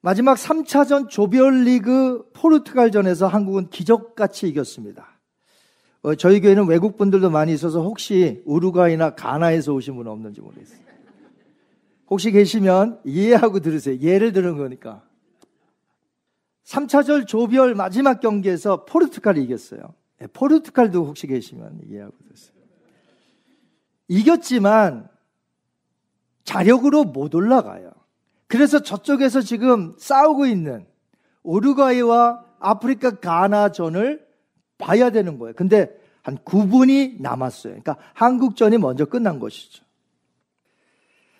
마지막 0.00 0.36
3차전 0.36 1.08
조별 1.08 1.64
리그 1.64 2.30
포르투갈전에서 2.32 3.26
한국은 3.26 3.70
기적같이 3.70 4.48
이겼습니다. 4.48 5.15
어, 6.06 6.14
저희 6.14 6.40
교회는 6.40 6.68
외국 6.68 6.96
분들도 6.96 7.30
많이 7.30 7.52
있어서 7.52 7.82
혹시 7.82 8.40
우루과이나 8.44 9.16
가나에서 9.16 9.72
오신 9.72 9.96
분 9.96 10.06
없는지 10.06 10.40
모르겠어요. 10.40 10.78
혹시 12.08 12.30
계시면 12.30 13.00
이해하고 13.04 13.58
들으세요. 13.58 13.98
예를 13.98 14.30
들은 14.30 14.56
거니까. 14.56 15.02
3차절 16.62 17.26
조별 17.26 17.74
마지막 17.74 18.20
경기에서 18.20 18.84
포르투갈이 18.84 19.42
이겼어요. 19.42 19.80
네, 20.20 20.28
포르투갈도 20.28 21.06
혹시 21.06 21.26
계시면 21.26 21.80
이해하고 21.88 22.14
들으세요. 22.22 22.54
이겼지만 24.06 25.08
자력으로 26.44 27.02
못 27.02 27.34
올라가요. 27.34 27.90
그래서 28.46 28.78
저쪽에서 28.80 29.40
지금 29.40 29.96
싸우고 29.98 30.46
있는 30.46 30.86
우루과이와 31.42 32.44
아프리카 32.60 33.18
가나전을 33.18 34.25
봐야 34.78 35.10
되는 35.10 35.38
거예요. 35.38 35.54
근데 35.54 35.88
한 36.22 36.38
9분이 36.38 37.20
남았어요. 37.20 37.72
그러니까 37.72 37.96
한국전이 38.14 38.78
먼저 38.78 39.04
끝난 39.04 39.38
것이죠. 39.38 39.84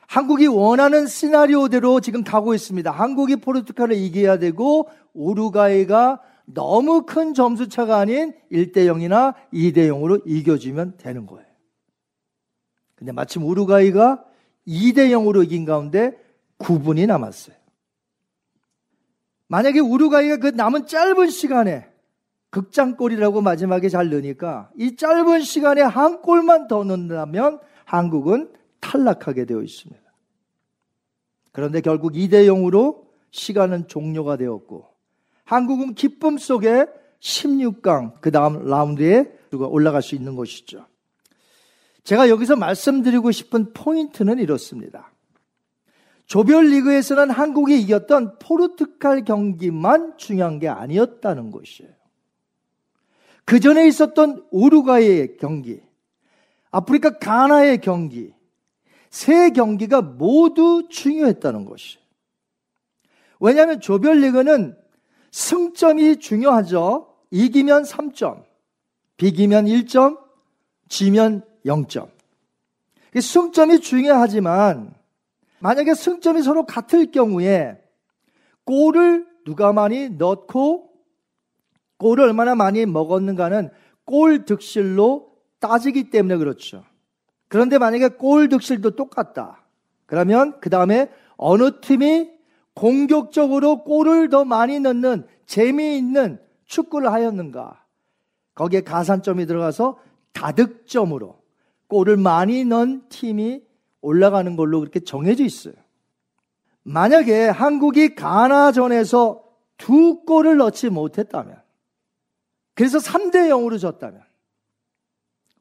한국이 0.07 0.47
원하는 0.47 1.07
시나리오대로 1.07 2.01
지금 2.01 2.23
가고 2.23 2.55
있습니다. 2.55 2.91
한국이 2.91 3.37
포르투갈을 3.37 3.97
이겨야 3.97 4.39
되고 4.39 4.89
우루과이가 5.15 6.23
너무 6.45 7.05
큰 7.05 7.35
점수 7.35 7.69
차가 7.69 7.99
아닌 7.99 8.33
1대 8.53 8.87
0이나 8.87 9.35
2대 9.53 9.89
0으로 9.89 10.23
이겨주면 10.25 10.97
되는 10.97 11.27
거예요. 11.27 11.47
근데 12.95 13.13
마침 13.13 13.43
우루과이가 13.43 14.25
2대 14.67 15.11
0으로 15.11 15.45
이긴 15.45 15.65
가운데 15.65 16.17
9분이 16.59 17.07
남았어요. 17.07 17.57
만약에 19.49 19.81
우루과이가 19.81 20.37
그 20.39 20.47
남은 20.49 20.87
짧은 20.87 21.31
시간에 21.31 21.89
극장골이라고 22.57 23.43
마지막에 23.43 23.91
잘 23.91 24.09
넣으니까 24.09 24.71
이 24.79 24.97
짧은 24.97 25.43
시간에 25.43 25.83
한 25.83 26.23
골만 26.23 26.69
더 26.69 26.85
넣는다면 26.85 27.61
한국은 27.85 28.51
탈락하게 28.81 29.45
되어 29.45 29.63
있습니다. 29.63 30.03
그런데 31.53 31.83
결국 31.83 32.15
2대 32.15 32.47
0으로 32.47 33.05
시간은 33.31 33.89
종료가 33.89 34.39
되었고 34.39 34.87
한국은 35.45 35.95
기쁨 35.95 36.39
속에 36.39 36.87
16강 37.21 38.23
그 38.23 38.31
다음 38.31 38.65
라운드에 38.65 39.37
올라갈 39.53 40.01
수 40.01 40.15
있는 40.15 40.35
것이죠. 40.35 40.87
제가 42.05 42.31
여기서 42.31 42.57
말씀드리고 42.57 43.33
싶은 43.33 43.75
포인트는 43.75 44.39
이렇습니다. 44.39 45.13
조별리그에서는 46.25 47.31
한국이 47.31 47.79
이겼던 47.83 48.39
포르투갈 48.39 49.25
경기만 49.25 50.17
중요한 50.17 50.59
게 50.59 50.69
아니었다는 50.69 51.51
것이에요. 51.51 51.96
그 53.47 53.61
전에 53.61 53.87
있었던 53.87 54.45
우루과이의 54.51 55.37
경기, 55.39 55.81
아프리카 56.71 57.19
가나의 57.19 57.81
경기, 57.81 58.35
세 59.09 59.51
경기가 59.51 60.03
모두 60.03 60.89
중요했다는 60.91 61.65
것이. 61.65 61.99
왜냐하면 63.39 63.81
조별리그는 63.81 64.77
승점이 65.31 66.17
중요하죠. 66.17 67.15
이기면 67.31 67.85
3점, 67.85 68.45
비기면 69.17 69.67
1점, 69.67 70.19
지면 70.89 71.43
0점. 71.65 72.11
승점이 73.19 73.81
중요하지만 73.81 74.93
만약에 75.61 75.95
승점이 75.95 76.43
서로 76.43 76.67
같을 76.67 77.13
경우에 77.13 77.81
골을 78.65 79.27
누가 79.45 79.73
많이 79.73 80.11
넣고 80.11 80.91
골을 81.99 82.25
얼마나 82.25 82.55
많이 82.55 82.85
먹었는가는 82.87 83.71
골 84.05 84.45
득실로 84.45 85.33
따지기 85.59 86.11
때문에 86.11 86.37
그렇죠. 86.37 86.85
그런데 87.49 87.79
만약에 87.79 88.09
골 88.09 88.49
득실도 88.49 88.97
똑같다. 88.97 89.65
그러면 90.07 90.59
그 90.61 90.71
다음에 90.71 91.11
어느 91.37 91.81
팀이 91.81 92.31
공격적으로 92.75 93.85
골을 93.85 94.29
더 94.29 94.45
많이 94.45 94.79
넣는 94.81 95.27
재미있는 95.47 96.39
축구를 96.67 97.13
하였는가. 97.13 97.85
거기에 98.55 98.83
가산점이 98.83 99.47
들어가서 99.47 99.99
다득점으로 100.33 101.39
골을 101.89 102.17
많이 102.17 102.65
넣은 102.65 103.09
팀이 103.09 103.63
올라가는 104.01 104.57
걸로 104.57 104.81
그렇게 104.81 105.01
정해져 105.01 105.45
있어요. 105.45 105.75
만약에 106.83 107.49
한국이 107.49 108.15
가나전에서 108.15 109.43
두 109.77 110.23
골을 110.25 110.57
넣지 110.59 110.89
못했다면, 110.89 111.57
그래서 112.77 112.99
3대 112.99 113.49
0으로 113.49 113.81
졌다면, 113.81 114.23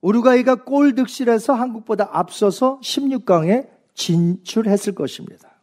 우루과이가 0.01 0.65
골 0.65 0.93
득실해서 0.93 1.53
한국보다 1.53 2.09
앞서서 2.11 2.79
16강에 2.83 3.67
진출했을 3.95 4.93
것입니다. 4.93 5.55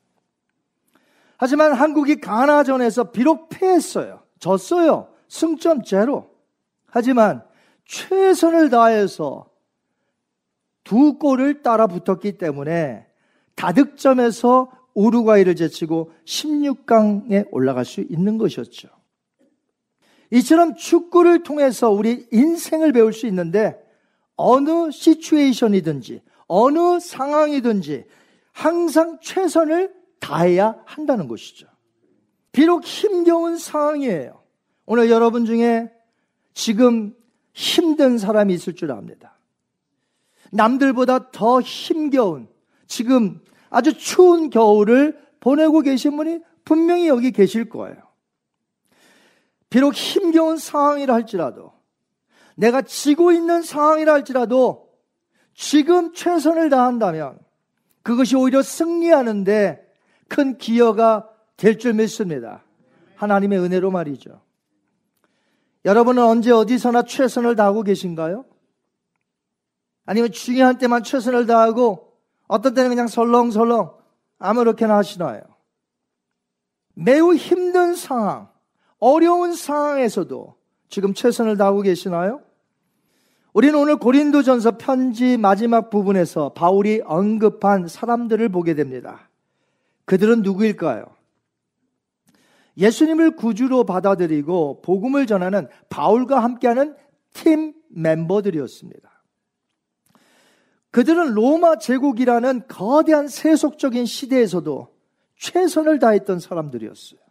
하지만 1.36 1.72
한국이 1.72 2.20
가나전에서 2.20 3.12
비록 3.12 3.48
패했어요. 3.50 4.22
졌어요. 4.40 5.08
승점 5.28 5.84
제로. 5.84 6.30
하지만 6.86 7.44
최선을 7.84 8.70
다해서 8.70 9.48
두 10.84 11.18
골을 11.18 11.62
따라 11.62 11.86
붙었기 11.86 12.38
때문에 12.38 13.06
다득점에서 13.54 14.70
우루과이를 14.94 15.54
제치고 15.56 16.12
16강에 16.24 17.46
올라갈 17.50 17.84
수 17.84 18.00
있는 18.00 18.38
것이었죠. 18.38 18.88
이처럼 20.32 20.74
축구를 20.76 21.42
통해서 21.42 21.90
우리 21.90 22.26
인생을 22.32 22.92
배울 22.92 23.12
수 23.12 23.26
있는데 23.26 23.78
어느 24.34 24.90
시츄에이션이든지 24.90 26.22
어느 26.46 26.98
상황이든지 27.00 28.04
항상 28.52 29.18
최선을 29.20 29.92
다해야 30.20 30.76
한다는 30.86 31.28
것이죠. 31.28 31.66
비록 32.50 32.84
힘겨운 32.84 33.58
상황이에요. 33.58 34.42
오늘 34.86 35.10
여러분 35.10 35.44
중에 35.44 35.90
지금 36.54 37.14
힘든 37.52 38.16
사람이 38.16 38.54
있을 38.54 38.74
줄 38.74 38.90
압니다. 38.90 39.38
남들보다 40.50 41.30
더 41.30 41.60
힘겨운 41.60 42.48
지금 42.86 43.40
아주 43.68 43.92
추운 43.98 44.48
겨울을 44.48 45.18
보내고 45.40 45.80
계신 45.80 46.16
분이 46.16 46.40
분명히 46.64 47.08
여기 47.08 47.32
계실 47.32 47.68
거예요. 47.68 48.11
비록 49.72 49.94
힘겨운 49.94 50.58
상황이라 50.58 51.14
할지라도 51.14 51.72
내가 52.56 52.82
지고 52.82 53.32
있는 53.32 53.62
상황이라 53.62 54.12
할지라도 54.12 54.90
지금 55.54 56.12
최선을 56.12 56.68
다한다면 56.68 57.38
그것이 58.02 58.36
오히려 58.36 58.60
승리하는데 58.60 59.82
큰 60.28 60.58
기여가 60.58 61.26
될 61.56 61.78
줄 61.78 61.94
믿습니다. 61.94 62.62
하나님의 63.16 63.60
은혜로 63.60 63.90
말이죠. 63.90 64.42
여러분은 65.86 66.22
언제 66.22 66.50
어디서나 66.50 67.04
최선을 67.04 67.56
다하고 67.56 67.82
계신가요? 67.82 68.44
아니면 70.04 70.32
중요한 70.32 70.76
때만 70.76 71.02
최선을 71.02 71.46
다하고 71.46 72.12
어떤 72.46 72.74
때는 72.74 72.90
그냥 72.90 73.08
설렁설렁 73.08 73.96
아무렇게나 74.38 74.98
하시나요? 74.98 75.40
매우 76.92 77.34
힘든 77.34 77.94
상황, 77.94 78.51
어려운 79.02 79.52
상황에서도 79.52 80.54
지금 80.88 81.12
최선을 81.12 81.56
다하고 81.56 81.82
계시나요? 81.82 82.40
우리는 83.52 83.76
오늘 83.76 83.96
고린도전서 83.96 84.78
편지 84.78 85.36
마지막 85.36 85.90
부분에서 85.90 86.50
바울이 86.50 87.02
언급한 87.04 87.88
사람들을 87.88 88.48
보게 88.50 88.74
됩니다. 88.74 89.28
그들은 90.04 90.42
누구일까요? 90.42 91.04
예수님을 92.76 93.34
구주로 93.34 93.82
받아들이고 93.82 94.82
복음을 94.82 95.26
전하는 95.26 95.66
바울과 95.88 96.38
함께하는 96.38 96.94
팀 97.32 97.74
멤버들이었습니다. 97.88 99.10
그들은 100.92 101.34
로마 101.34 101.76
제국이라는 101.76 102.68
거대한 102.68 103.26
세속적인 103.26 104.06
시대에서도 104.06 104.94
최선을 105.38 105.98
다했던 105.98 106.38
사람들이었어요. 106.38 107.21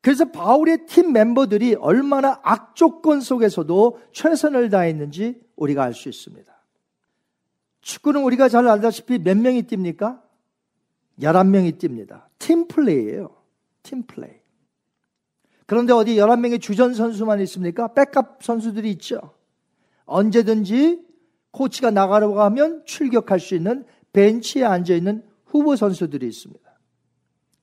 그래서 0.00 0.30
바울의 0.30 0.86
팀 0.86 1.12
멤버들이 1.12 1.74
얼마나 1.74 2.40
악조건 2.42 3.20
속에서도 3.20 3.98
최선을 4.12 4.70
다했는지 4.70 5.40
우리가 5.56 5.82
알 5.82 5.94
수 5.94 6.08
있습니다. 6.08 6.54
축구는 7.80 8.22
우리가 8.22 8.48
잘 8.48 8.66
알다시피 8.66 9.18
몇 9.18 9.36
명이 9.36 9.62
뜁니까? 9.62 10.20
11명이 11.20 11.78
뜁니다. 11.78 12.24
팀 12.38 12.66
플레이예요. 12.68 13.30
팀 13.82 14.02
플레이. 14.02 14.34
그런데 15.66 15.92
어디 15.92 16.16
11명의 16.16 16.60
주전 16.60 16.94
선수만 16.94 17.40
있습니까? 17.42 17.92
백업 17.94 18.42
선수들이 18.42 18.90
있죠. 18.92 19.32
언제든지 20.04 21.04
코치가 21.50 21.90
나가려고 21.90 22.40
하면 22.42 22.84
출격할 22.84 23.40
수 23.40 23.54
있는 23.54 23.84
벤치에 24.12 24.64
앉아 24.64 24.94
있는 24.94 25.24
후보 25.46 25.74
선수들이 25.74 26.26
있습니다. 26.26 26.64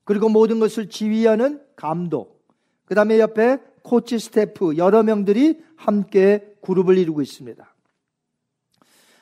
그리고 0.04 0.28
모든 0.28 0.60
것을 0.60 0.88
지휘하는 0.88 1.63
감독, 1.76 2.46
그 2.84 2.94
다음에 2.94 3.18
옆에 3.18 3.58
코치 3.82 4.18
스태프 4.18 4.76
여러 4.76 5.02
명들이 5.02 5.62
함께 5.76 6.56
그룹을 6.62 6.98
이루고 6.98 7.22
있습니다. 7.22 7.74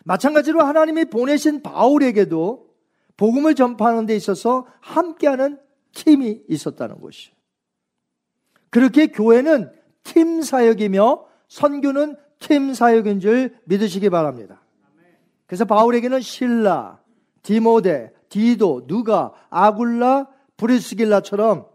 마찬가지로 0.05 0.63
하나님이 0.63 1.07
보내신 1.07 1.63
바울에게도 1.63 2.73
복음을 3.17 3.55
전파하는 3.55 4.07
데 4.07 4.17
있어서 4.17 4.67
함께하는 4.81 5.59
팀이 5.93 6.43
있었다는 6.49 7.01
것이에요. 7.01 7.35
그렇게 8.71 9.09
교회는 9.09 9.71
팀 10.03 10.43
사역이며 10.43 11.27
선교는 11.49 12.17
팀 12.39 12.75
사역인 12.75 13.21
줄 13.21 13.57
믿으시기 13.65 14.11
바랍니다. 14.11 14.63
그래서 15.47 15.65
바울에게는 15.65 16.21
신라, 16.21 17.01
디모데, 17.43 18.13
디도, 18.31 18.87
누가, 18.87 19.33
아굴라, 19.51 20.29
브리스길라처럼 20.57 21.67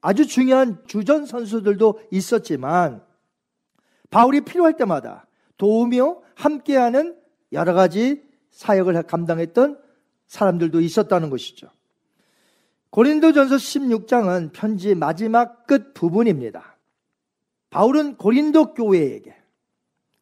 아주 0.00 0.26
중요한 0.26 0.82
주전 0.86 1.26
선수들도 1.26 2.00
있었지만 2.10 3.02
바울이 4.10 4.40
필요할 4.42 4.76
때마다 4.76 5.26
도우며 5.56 6.22
함께하는 6.34 7.16
여러 7.52 7.74
가지 7.74 8.22
사역을 8.50 9.02
감당했던 9.02 9.78
사람들도 10.26 10.80
있었다는 10.80 11.30
것이죠. 11.30 11.70
고린도전서 12.90 13.56
16장은 13.56 14.52
편지 14.52 14.94
마지막 14.94 15.66
끝 15.66 15.94
부분입니다. 15.94 16.76
바울은 17.70 18.16
고린도 18.16 18.74
교회에게 18.74 19.36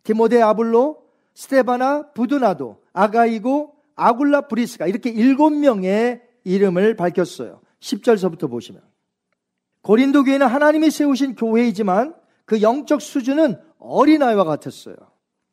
디모데 0.03 0.41
아블로, 0.41 1.03
스테바나, 1.35 2.13
부두나도, 2.13 2.83
아가이고, 2.93 3.75
아굴라 3.95 4.43
브리스가 4.49 4.87
이렇게 4.87 5.11
일곱 5.11 5.51
명의 5.51 6.23
이름을 6.45 6.97
밝혔어요. 6.97 7.61
10절서부터 7.81 8.51
보시면. 8.51 8.83
고린도 9.83 10.25
교회는 10.25 10.47
하나님이 10.47 10.91
세우신 10.91 11.35
교회이지만 11.37 12.15
그 12.45 12.63
영적 12.63 13.01
수준은 13.01 13.61
어린아이와 13.79 14.45
같았어요. 14.45 14.97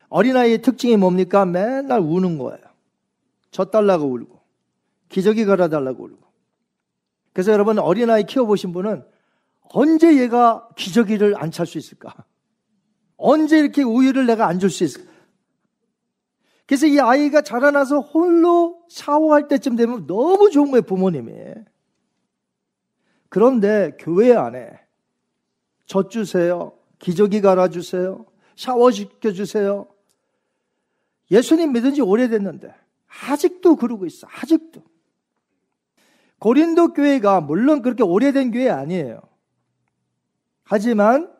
어린아이의 0.10 0.62
특징이 0.62 0.98
뭡니까? 0.98 1.46
맨날 1.46 2.00
우는 2.00 2.38
거예요. 2.38 2.60
젖달라고 3.52 4.06
울고, 4.06 4.42
기저귀 5.10 5.46
갈아달라고 5.46 6.04
울고. 6.04 6.26
그래서 7.34 7.52
여러분 7.52 7.80
어린아이 7.80 8.24
키워보신 8.26 8.72
분은 8.72 9.04
언제 9.74 10.18
얘가 10.18 10.68
기저귀를 10.76 11.36
안 11.38 11.52
찰 11.52 11.66
수 11.66 11.78
있을까? 11.78 12.14
언제 13.18 13.58
이렇게 13.60 13.84
우유를 13.84 14.26
내가 14.26 14.48
안 14.48 14.60
줄 14.60 14.70
수 14.70 14.84
있을까? 14.84 15.12
그래서 16.66 16.88
이 16.88 17.00
아이가 17.00 17.42
자라나서 17.42 18.00
홀로 18.00 18.80
샤워할 18.90 19.48
때쯤 19.48 19.76
되면 19.76 20.08
너무 20.08 20.50
좋은 20.50 20.72
거예요, 20.72 20.82
부모님이. 20.82 21.34
그런데 23.30 23.96
교회 24.00 24.34
안에 24.34 24.80
젖 25.86 26.10
주세요. 26.10 26.74
기저귀 27.00 27.42
갈아주세요. 27.42 28.26
샤워 28.56 28.92
시켜주세요. 28.92 29.88
예수님 31.32 31.74
믿은 31.74 31.94
지 31.94 32.02
오래됐는데 32.02 32.74
아직도 33.28 33.76
그러고 33.76 34.06
있어. 34.06 34.28
아직도. 34.42 34.82
고린도 36.40 36.94
교회가 36.94 37.42
물론 37.42 37.82
그렇게 37.82 38.04
오래된 38.04 38.52
교회 38.52 38.70
아니에요. 38.70 39.22
하지만 40.64 41.32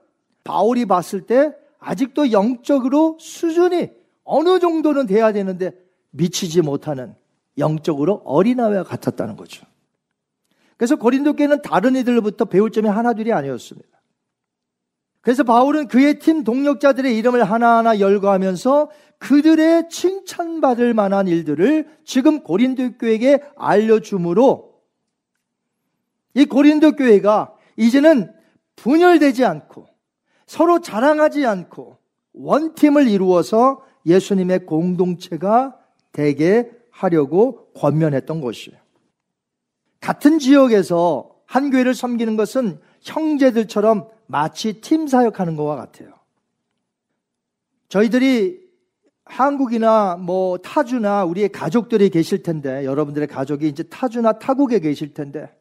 바울이 0.44 0.86
봤을 0.86 1.22
때 1.22 1.54
아직도 1.80 2.32
영적으로 2.32 3.18
수준이 3.20 3.92
어느 4.24 4.60
정도는 4.60 5.06
돼야 5.06 5.32
되는데 5.32 5.72
미치지 6.12 6.62
못하는 6.62 7.16
영적으로 7.58 8.22
어린아이와 8.26 8.84
같았다는 8.84 9.36
거죠. 9.36 9.66
그래서 10.78 10.96
고린도 10.96 11.34
교회는 11.34 11.62
다른 11.62 11.96
이들로부터 11.96 12.46
배울 12.46 12.72
점이 12.72 12.88
하나둘이 12.88 13.32
아니었습니다. 13.32 13.88
그래서 15.22 15.44
바울은 15.44 15.88
그의 15.88 16.20
팀 16.20 16.44
동력자들의 16.44 17.18
이름을 17.18 17.44
하나하나 17.44 18.00
열거하면서 18.00 18.92
그들의 19.18 19.90
칭찬받을 19.90 20.94
만한 20.94 21.28
일들을 21.28 21.88
지금 22.04 22.44
고린도 22.44 22.98
교회에게 22.98 23.42
알려주므로 23.56 24.76
이 26.36 26.46
고린도 26.46 26.92
교회가 26.92 27.56
이제는 27.78 28.32
분열되지 28.76 29.46
않고 29.46 29.88
서로 30.46 30.80
자랑하지 30.80 31.46
않고 31.46 31.98
원팀을 32.34 33.08
이루어서 33.08 33.84
예수님의 34.06 34.66
공동체가 34.66 35.76
되게 36.12 36.70
하려고 36.92 37.72
권면했던 37.74 38.42
것이에요. 38.42 38.85
같은 40.06 40.38
지역에서 40.38 41.32
한 41.48 41.72
교회를 41.72 41.96
섬기는 41.96 42.38
것은 42.38 42.80
형제들처럼 43.02 44.08
마치 44.28 44.80
팀 44.80 45.08
사역하는 45.08 45.56
것과 45.56 45.76
같아요. 45.76 46.14
저희들이 47.90 48.64
한국이나 49.26 50.16
뭐 50.18 50.60
타주나 50.60 51.26
우리의 51.26 51.50
가족들이 51.50 52.12
계실 52.12 52.44
텐데 52.44 52.86
여러분들의 52.86 53.28
가족이 53.28 53.68
이제 53.68 53.82
타주나 53.82 54.34
타국에 54.34 54.80
계실 54.80 55.16
텐데 55.16 55.52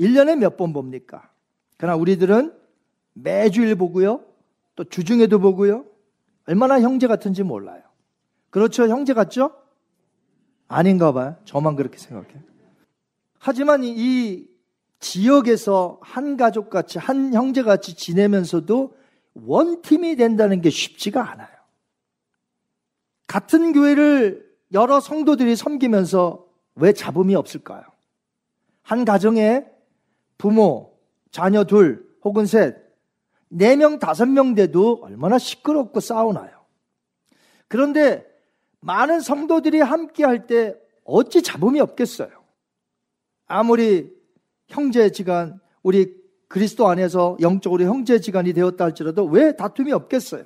1년에 0.00 0.38
몇 0.38 0.56
번 0.56 0.72
봅니까? 0.72 1.28
그러나 1.76 1.96
우리들은 1.96 2.54
매주일 3.12 3.74
보고요. 3.74 4.24
또 4.74 4.84
주중에도 4.84 5.38
보고요. 5.38 5.84
얼마나 6.46 6.80
형제 6.80 7.06
같은지 7.06 7.42
몰라요. 7.42 7.82
그렇죠? 8.48 8.88
형제 8.88 9.12
같죠? 9.12 9.50
아닌가 10.66 11.12
봐요. 11.12 11.36
저만 11.44 11.76
그렇게 11.76 11.98
생각해요. 11.98 12.48
하지만 13.38 13.82
이 13.84 14.46
지역에서 15.00 15.98
한 16.02 16.36
가족 16.36 16.70
같이, 16.70 16.98
한 16.98 17.32
형제 17.32 17.62
같이 17.62 17.94
지내면서도 17.94 18.96
원팀이 19.34 20.16
된다는 20.16 20.60
게 20.60 20.70
쉽지가 20.70 21.30
않아요. 21.30 21.48
같은 23.26 23.72
교회를 23.72 24.48
여러 24.72 25.00
성도들이 25.00 25.54
섬기면서 25.54 26.46
왜 26.74 26.92
잡음이 26.92 27.34
없을까요? 27.34 27.82
한 28.82 29.04
가정에 29.04 29.64
부모, 30.36 30.98
자녀 31.30 31.64
둘 31.64 32.08
혹은 32.24 32.46
셋, 32.46 32.76
네 33.48 33.76
명, 33.76 33.98
다섯 33.98 34.26
명 34.26 34.54
돼도 34.54 35.00
얼마나 35.02 35.38
시끄럽고 35.38 36.00
싸우나요? 36.00 36.50
그런데 37.68 38.26
많은 38.80 39.20
성도들이 39.20 39.80
함께 39.80 40.24
할 40.24 40.46
때 40.46 40.74
어찌 41.04 41.42
잡음이 41.42 41.80
없겠어요? 41.80 42.37
아무리 43.48 44.10
형제지간, 44.68 45.58
우리 45.82 46.14
그리스도 46.48 46.86
안에서 46.86 47.36
영적으로 47.40 47.84
형제지간이 47.84 48.52
되었다 48.52 48.84
할지라도 48.84 49.24
왜 49.24 49.56
다툼이 49.56 49.92
없겠어요? 49.92 50.44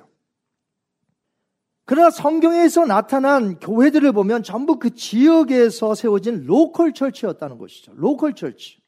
그러나 1.85 2.09
성경에서 2.09 2.85
나타난 2.85 3.59
교회들을 3.59 4.11
보면 4.13 4.43
전부 4.43 4.79
그 4.79 4.95
지역에서 4.95 5.95
세워진 5.95 6.45
local 6.45 6.93
church였다는 6.93 7.57
것이죠. 7.57 7.91
local 7.95 8.33
church. 8.35 8.81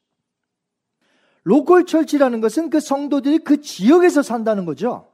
local 1.42 1.84
church라는 1.84 2.40
것은 2.40 2.70
그 2.70 2.80
성도들이 2.80 3.38
그 3.38 3.60
지역에서 3.60 4.22
산다는 4.22 4.64
거죠. 4.64 5.12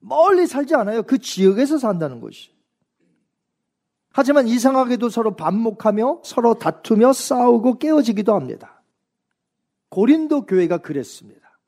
멀리 0.00 0.46
살지 0.46 0.74
않아요. 0.74 1.02
그 1.02 1.18
지역에서 1.18 1.78
산다는 1.78 2.20
것이. 2.20 2.53
하지만 4.16 4.46
이상하게도 4.46 5.08
서로 5.08 5.34
반목하며 5.34 6.20
서로 6.22 6.54
다투며 6.54 7.12
싸우고 7.12 7.80
깨어지기도 7.80 8.32
합니다. 8.32 8.80
고린도 9.88 10.46
교회가 10.46 10.78
그랬습니다. 10.78 11.58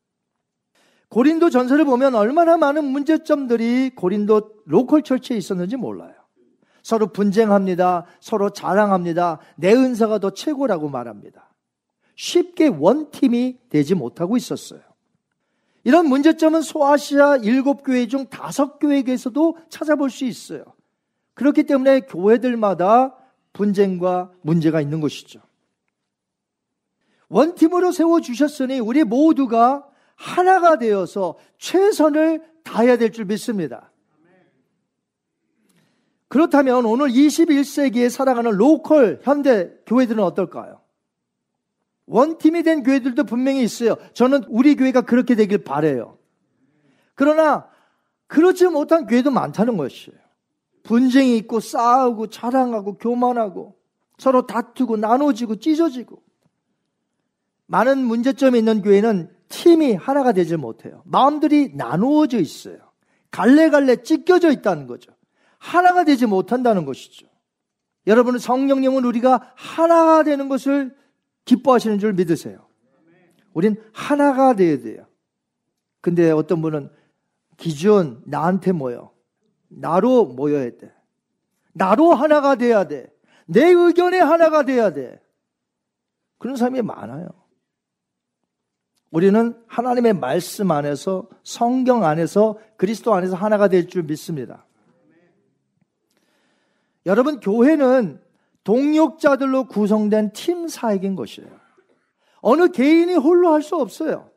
고린도 1.08 1.50
전설을 1.50 1.84
보면 1.84 2.14
얼마나 2.14 2.56
많은 2.56 2.84
문제점들이 2.84 3.96
고린도 3.96 4.62
로컬 4.64 5.02
철치에 5.02 5.36
있었는지 5.36 5.76
몰라요. 5.76 6.14
서로 6.84 7.08
분쟁합니다. 7.08 8.06
서로 8.20 8.50
자랑합니다. 8.50 9.40
내 9.56 9.72
은사가 9.72 10.20
더 10.20 10.30
최고라고 10.30 10.88
말합니다. 10.88 11.52
쉽게 12.14 12.68
원팀이 12.68 13.58
되지 13.70 13.96
못하고 13.96 14.36
있었어요. 14.36 14.82
이런 15.82 16.08
문제점은 16.08 16.62
소아시아 16.62 17.38
일곱 17.38 17.82
교회 17.82 18.06
중 18.06 18.26
다섯 18.26 18.78
교회에서도 18.78 19.58
찾아볼 19.68 20.10
수 20.10 20.24
있어요. 20.24 20.75
그렇기 21.36 21.64
때문에 21.64 22.00
교회들마다 22.00 23.14
분쟁과 23.52 24.32
문제가 24.40 24.80
있는 24.80 25.00
것이죠. 25.00 25.40
원팀으로 27.28 27.92
세워주셨으니 27.92 28.80
우리 28.80 29.04
모두가 29.04 29.86
하나가 30.14 30.78
되어서 30.78 31.36
최선을 31.58 32.42
다해야 32.64 32.96
될 32.96 33.12
줄 33.12 33.26
믿습니다. 33.26 33.92
그렇다면 36.28 36.86
오늘 36.86 37.08
21세기에 37.08 38.08
살아가는 38.08 38.50
로컬 38.50 39.20
현대 39.22 39.70
교회들은 39.86 40.22
어떨까요? 40.22 40.80
원팀이 42.06 42.62
된 42.62 42.82
교회들도 42.82 43.24
분명히 43.24 43.62
있어요. 43.62 43.96
저는 44.14 44.44
우리 44.48 44.74
교회가 44.74 45.02
그렇게 45.02 45.34
되길 45.34 45.64
바래요. 45.64 46.18
그러나 47.14 47.68
그렇지 48.26 48.66
못한 48.68 49.06
교회도 49.06 49.30
많다는 49.30 49.76
것이에요. 49.76 50.25
분쟁이 50.86 51.36
있고 51.38 51.60
싸우고 51.60 52.28
자랑하고 52.28 52.98
교만하고 52.98 53.76
서로 54.18 54.46
다투고 54.46 54.96
나눠지고 54.96 55.56
찢어지고 55.56 56.22
많은 57.66 57.98
문제점이 57.98 58.58
있는 58.58 58.82
교회는 58.82 59.30
팀이 59.48 59.94
하나가 59.94 60.32
되지 60.32 60.56
못해요. 60.56 61.02
마음들이 61.04 61.72
나누어져 61.74 62.38
있어요. 62.38 62.78
갈래갈래 63.30 64.02
찢겨져 64.02 64.50
있다는 64.50 64.86
거죠. 64.86 65.12
하나가 65.58 66.04
되지 66.04 66.26
못한다는 66.26 66.84
것이죠. 66.84 67.26
여러분은 68.06 68.38
성령님은 68.38 69.04
우리가 69.04 69.52
하나가 69.56 70.22
되는 70.22 70.48
것을 70.48 70.96
기뻐하시는 71.44 71.98
줄 71.98 72.12
믿으세요. 72.12 72.66
우린 73.52 73.76
하나가 73.92 74.54
되어야 74.54 74.80
돼요. 74.80 75.06
근데 76.00 76.30
어떤 76.30 76.62
분은 76.62 76.90
기준 77.56 78.22
나한테 78.26 78.72
모여. 78.72 79.15
나로 79.68 80.26
모여야 80.26 80.70
돼. 80.70 80.92
나로 81.72 82.14
하나가 82.14 82.54
돼야 82.54 82.84
돼. 82.84 83.12
내 83.46 83.66
의견에 83.66 84.18
하나가 84.18 84.64
돼야 84.64 84.92
돼. 84.92 85.20
그런 86.38 86.56
사람이 86.56 86.82
많아요. 86.82 87.28
우리는 89.10 89.54
하나님의 89.66 90.14
말씀 90.14 90.70
안에서 90.70 91.28
성경 91.42 92.04
안에서 92.04 92.58
그리스도 92.76 93.14
안에서 93.14 93.36
하나가 93.36 93.68
될 93.68 93.86
줄 93.86 94.02
믿습니다. 94.02 94.66
여러분 97.06 97.38
교회는 97.40 98.20
동력자들로 98.64 99.68
구성된 99.68 100.32
팀 100.32 100.66
사역인 100.66 101.14
것이에요. 101.14 101.48
어느 102.40 102.68
개인이 102.68 103.14
홀로 103.14 103.52
할 103.52 103.62
수 103.62 103.76
없어요. 103.76 104.30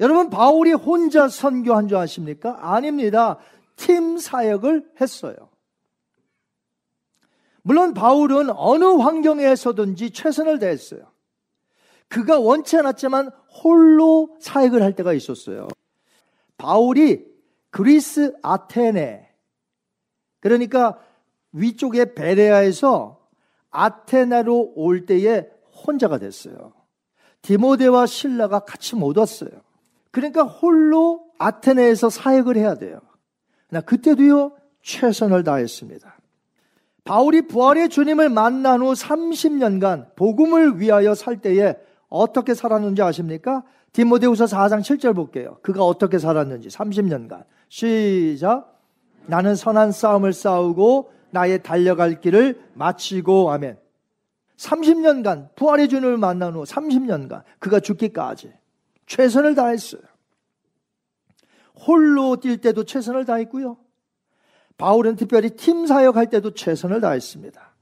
여러분 0.00 0.30
바울이 0.30 0.72
혼자 0.72 1.28
선교한 1.28 1.88
줄 1.88 1.98
아십니까? 1.98 2.56
아닙니다. 2.60 3.38
팀 3.82 4.16
사역을 4.16 4.92
했어요. 5.00 5.34
물론 7.62 7.94
바울은 7.94 8.50
어느 8.50 8.84
환경에서든지 8.84 10.12
최선을 10.12 10.60
다했어요. 10.60 11.10
그가 12.06 12.38
원치 12.38 12.76
않았지만 12.76 13.30
홀로 13.62 14.36
사역을 14.40 14.82
할 14.82 14.94
때가 14.94 15.12
있었어요. 15.14 15.66
바울이 16.58 17.26
그리스 17.70 18.36
아테네 18.42 19.28
그러니까 20.38 21.00
위쪽에 21.52 22.14
베레아에서 22.14 23.20
아테나로 23.70 24.74
올 24.76 25.06
때에 25.06 25.48
혼자가 25.86 26.18
됐어요. 26.18 26.72
디모데와 27.42 28.06
신라가 28.06 28.60
같이 28.60 28.94
못 28.94 29.16
왔어요. 29.16 29.50
그러니까 30.12 30.44
홀로 30.44 31.26
아테네에서 31.38 32.10
사역을 32.10 32.56
해야 32.56 32.76
돼요. 32.76 33.00
나 33.72 33.80
그때도요 33.80 34.52
최선을 34.82 35.44
다했습니다. 35.44 36.14
바울이 37.04 37.46
부활의 37.48 37.88
주님을 37.88 38.28
만난 38.28 38.82
후 38.82 38.92
30년간 38.92 40.14
복음을 40.14 40.78
위하여 40.78 41.14
살 41.14 41.38
때에 41.38 41.76
어떻게 42.10 42.52
살았는지 42.52 43.00
아십니까? 43.00 43.64
디모데후서 43.94 44.44
4장 44.44 44.80
7절 44.80 45.16
볼게요. 45.16 45.56
그가 45.62 45.84
어떻게 45.84 46.18
살았는지 46.18 46.68
30년간. 46.68 47.44
시작. 47.70 48.78
나는 49.24 49.54
선한 49.54 49.92
싸움을 49.92 50.34
싸우고 50.34 51.10
나의 51.30 51.62
달려갈 51.62 52.20
길을 52.20 52.60
마치고 52.74 53.52
아멘. 53.52 53.78
30년간 54.58 55.54
부활의 55.54 55.88
주님을 55.88 56.18
만난 56.18 56.54
후 56.54 56.64
30년간 56.64 57.42
그가 57.58 57.80
죽기까지 57.80 58.52
최선을 59.06 59.54
다했어요. 59.54 60.02
홀로 61.74 62.36
뛸 62.36 62.60
때도 62.60 62.84
최선을 62.84 63.24
다했고요. 63.24 63.76
바울은 64.78 65.16
특별히 65.16 65.50
팀 65.50 65.86
사역할 65.86 66.30
때도 66.30 66.54
최선을 66.54 67.00
다했습니다. 67.00 67.72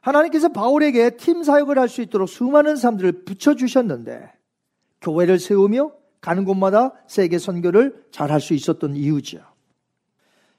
하나님께서 0.00 0.48
바울에게 0.48 1.16
팀 1.16 1.42
사역을 1.42 1.78
할 1.78 1.88
수 1.88 2.00
있도록 2.02 2.28
수많은 2.28 2.76
사람들을 2.76 3.24
붙여주셨는데 3.24 4.32
교회를 5.00 5.38
세우며 5.38 5.92
가는 6.20 6.44
곳마다 6.44 6.92
세계 7.06 7.38
선교를 7.38 8.04
잘 8.10 8.30
할 8.30 8.40
수 8.40 8.54
있었던 8.54 8.94
이유죠. 8.96 9.40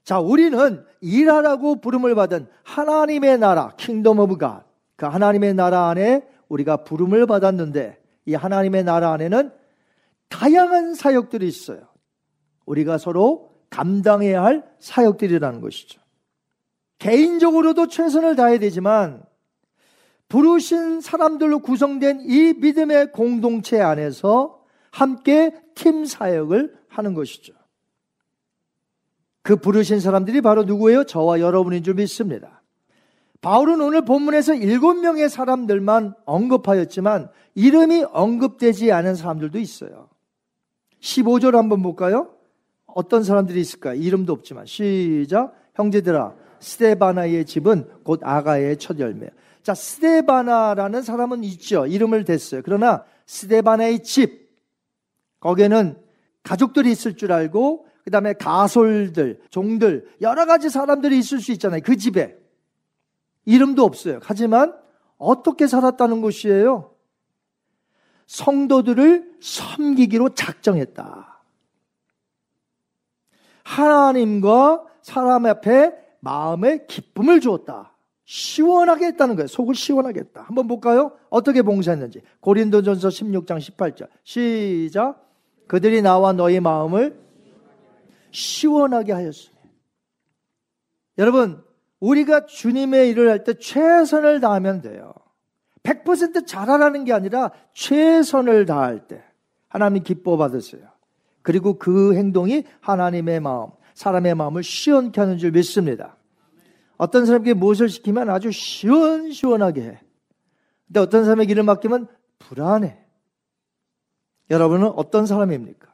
자, 0.04 0.20
우리는 0.20 0.84
일하라고 1.00 1.80
부름을 1.80 2.16
받은 2.16 2.48
하나님의 2.64 3.38
나라, 3.38 3.76
Kingdom 3.78 4.20
of 4.20 4.38
God. 4.38 4.66
그 4.96 5.06
하나님의 5.06 5.54
나라 5.54 5.90
안에 5.90 6.28
우리가 6.50 6.78
부름을 6.84 7.26
받았는데 7.28 8.00
이 8.26 8.34
하나님의 8.34 8.84
나라 8.84 9.14
안에는 9.14 9.52
다양한 10.30 10.94
사역들이 10.96 11.48
있어요. 11.48 11.91
우리가 12.66 12.98
서로 12.98 13.52
감당해야 13.70 14.44
할 14.44 14.64
사역들이라는 14.80 15.62
것이죠. 15.62 16.02
개인적으로도 17.00 17.88
최선을 17.88 18.36
다해야 18.36 18.60
되지만 18.60 19.24
부르신 20.28 21.02
사람들로 21.02 21.60
구성된 21.60 22.22
이 22.22 22.54
믿음의 22.54 23.12
공동체 23.12 23.82
안에서 23.82 24.64
함께 24.92 25.54
팀 25.76 26.06
사역을 26.06 26.76
하는 26.88 27.14
것이죠. 27.14 27.54
그 29.42 29.56
부르신 29.56 30.00
사람들이 30.00 30.42
바로 30.42 30.64
누구예요? 30.64 31.06
저와 31.06 31.40
여러분인 31.40 31.84
줄 31.84 31.96
믿습니다. 31.96 32.62
바울은 33.42 33.82
오늘 33.82 34.06
본문에서 34.06 34.54
일곱 34.54 34.94
명의 35.00 35.28
사람들만 35.28 36.14
언급하였지만 36.26 37.30
이름이 37.56 38.06
언급되지 38.12 38.92
않은 38.92 39.16
사람들도 39.16 39.58
있어요. 39.58 40.10
15절 41.02 41.54
한번 41.54 41.82
볼까요? 41.82 42.36
어떤 42.96 43.24
사람들이 43.24 43.60
있을까? 43.60 43.94
이름도 43.94 44.34
없지만 44.34 44.66
시작 44.66 45.54
형제들아 45.76 46.34
스테바나의 46.60 47.46
집은 47.46 47.88
곧 48.04 48.22
아가의 48.24 48.78
첫 48.78 49.00
열매. 49.00 49.28
자 49.64 49.74
스테바나라는 49.74 51.02
사람은 51.02 51.44
있죠. 51.46 51.86
이름을 51.86 52.26
댔어요. 52.26 52.62
그러나 52.64 53.04
스테바나의 53.26 54.04
집 54.04 54.50
거기에는 55.40 55.98
가족들이 56.44 56.92
있을 56.92 57.16
줄 57.16 57.32
알고 57.32 57.88
그 58.04 58.10
다음에 58.10 58.34
가솔들, 58.34 59.42
종들, 59.50 60.08
여러 60.22 60.46
가지 60.46 60.70
사람들이 60.70 61.18
있을 61.20 61.40
수 61.40 61.52
있잖아요. 61.52 61.82
그 61.84 61.98
집에. 61.98 62.38
이름도 63.46 63.84
없어요. 63.84 64.20
하지만 64.24 64.76
어떻게 65.18 65.68
살았다는 65.68 66.22
것이에요? 66.22 66.96
성도들을 68.26 69.38
섬기기로 69.42 70.30
작정했다. 70.30 71.31
하나님과 73.64 74.84
사람 75.02 75.46
앞에 75.46 75.94
마음의 76.20 76.88
기쁨을 76.88 77.40
주었다. 77.40 77.96
시원하게 78.26 79.08
했다는 79.08 79.36
거예요. 79.36 79.48
속을 79.48 79.76
시원하게 79.76 80.22
했다. 80.22 80.44
한번 80.44 80.68
볼까요? 80.68 81.12
어떻게 81.30 81.62
봉사했는지. 81.62 82.22
고린도전서 82.40 83.10
16장 83.10 83.58
18절. 83.58 84.08
시작. 84.24 85.28
그들이 85.68 86.02
나와 86.02 86.32
너희 86.32 86.60
마음을 86.60 87.20
시원하게 88.32 89.12
하였으니. 89.14 89.56
여러분, 91.18 91.64
우리가 92.00 92.46
주님의 92.46 93.10
일을 93.10 93.30
할 93.30 93.44
때 93.44 93.54
최선을 93.54 94.40
다하면 94.40 94.82
돼요. 94.82 95.14
100% 95.84 96.46
잘하라는 96.48 97.04
게 97.06 97.14
아니라 97.14 97.52
최선을 97.74 98.66
다할 98.66 99.08
때 99.08 99.24
하나님 99.68 100.04
기뻐 100.04 100.38
받으세요. 100.38 100.91
그리고 101.42 101.78
그 101.78 102.16
행동이 102.16 102.64
하나님의 102.82 103.40
마음, 103.40 103.68
사람의 103.94 104.36
마음을 104.36 104.64
시원케 104.64 105.20
하는 105.20 105.38
줄 105.38 105.52
믿습니다. 105.52 106.18
어떤 106.98 107.26
사람에게 107.26 107.54
무엇을 107.54 107.90
시키면 107.90 108.30
아주 108.30 108.52
시원시원하게 108.52 109.82
해. 109.82 110.00
근데 110.88 111.00
어떤 111.00 111.24
사람에게 111.24 111.52
일을 111.52 111.64
맡기면 111.64 112.08
불안해. 112.40 112.98
여러분은 114.50 114.90
어떤 114.96 115.26
사람입니까? 115.26 115.88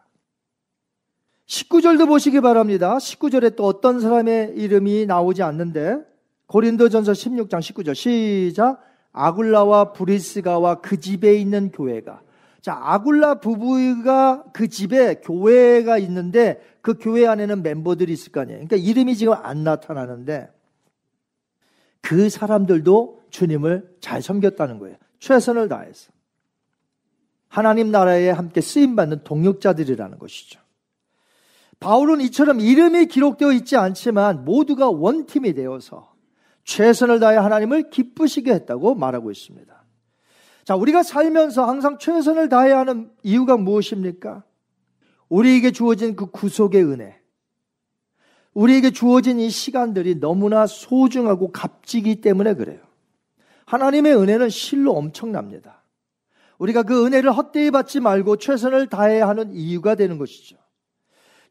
19절도 1.48 2.08
보시기 2.08 2.42
바랍니다. 2.42 2.98
19절에 2.98 3.56
또 3.56 3.66
어떤 3.66 4.00
사람의 4.00 4.56
이름이 4.58 5.06
나오지 5.06 5.44
않는데 5.44 6.00
고린도전서 6.48 7.12
16장 7.14 7.60
19절 7.60 7.96
시작 7.96 8.82
아굴라와 9.12 9.94
브리스가와 9.94 10.82
그 10.82 11.00
집에 11.00 11.36
있는 11.36 11.72
교회가 11.72 12.22
자 12.62 12.80
아굴라 12.82 13.36
부부가 13.36 14.44
그 14.54 14.68
집에 14.68 15.16
교회가 15.16 15.98
있는데 16.00 16.62
그 16.82 16.96
교회 17.00 17.28
안에는 17.28 17.64
멤버들이 17.64 18.14
있을 18.14 18.32
거 18.32 18.42
아니에요. 18.42 18.66
그러니까 18.66 18.76
이름이 18.78 19.16
지금 19.16 19.34
안 19.34 19.64
나타나는데 19.64 20.50
그 22.02 22.30
사람들도 22.30 23.24
주님을 23.30 23.98
잘 24.00 24.22
섬겼다는 24.22 24.80
거예요. 24.80 24.98
최선을 25.20 25.68
다해서 25.68 26.12
하나님 27.50 27.92
나라에 27.92 28.30
함께 28.30 28.62
쓰임 28.62 28.96
받는 28.96 29.24
동역자들이라는 29.24 30.20
것이죠. 30.20 30.60
바울은 31.80 32.22
이처럼 32.22 32.60
이름이 32.60 33.06
기록되어 33.08 33.52
있지 33.54 33.78
않지만 33.78 34.46
모두가 34.46 34.90
원팀이 34.90 35.54
되어서 35.54 36.14
최선을 36.64 37.20
다해 37.20 37.38
하나님을 37.38 37.90
기쁘시게 37.90 38.52
했다고 38.54 38.96
말하고 38.96 39.32
있습니다. 39.32 39.77
자, 40.68 40.76
우리가 40.76 41.02
살면서 41.02 41.66
항상 41.66 41.98
최선을 41.98 42.50
다해야 42.50 42.80
하는 42.80 43.10
이유가 43.24 43.56
무엇입니까? 43.56 44.44
우리에게 45.30 45.72
주어진 45.72 46.18
그 46.18 46.30
구속의 46.30 46.84
은혜. 46.84 47.22
우리에게 48.54 48.92
주어진 48.92 49.40
이 49.40 49.50
시간들이 49.50 50.20
너무나 50.20 50.68
소중하고 50.68 51.54
값지기 51.54 52.20
때문에 52.20 52.56
그래요. 52.56 52.82
하나님의 53.66 54.18
은혜는 54.18 54.50
실로 54.50 54.92
엄청납니다. 54.92 55.86
우리가 56.58 56.84
그 56.84 57.06
은혜를 57.06 57.32
헛되이 57.32 57.72
받지 57.72 58.02
말고 58.02 58.36
최선을 58.36 58.88
다해야 58.88 59.26
하는 59.30 59.54
이유가 59.54 59.96
되는 59.96 60.18
것이죠. 60.18 60.58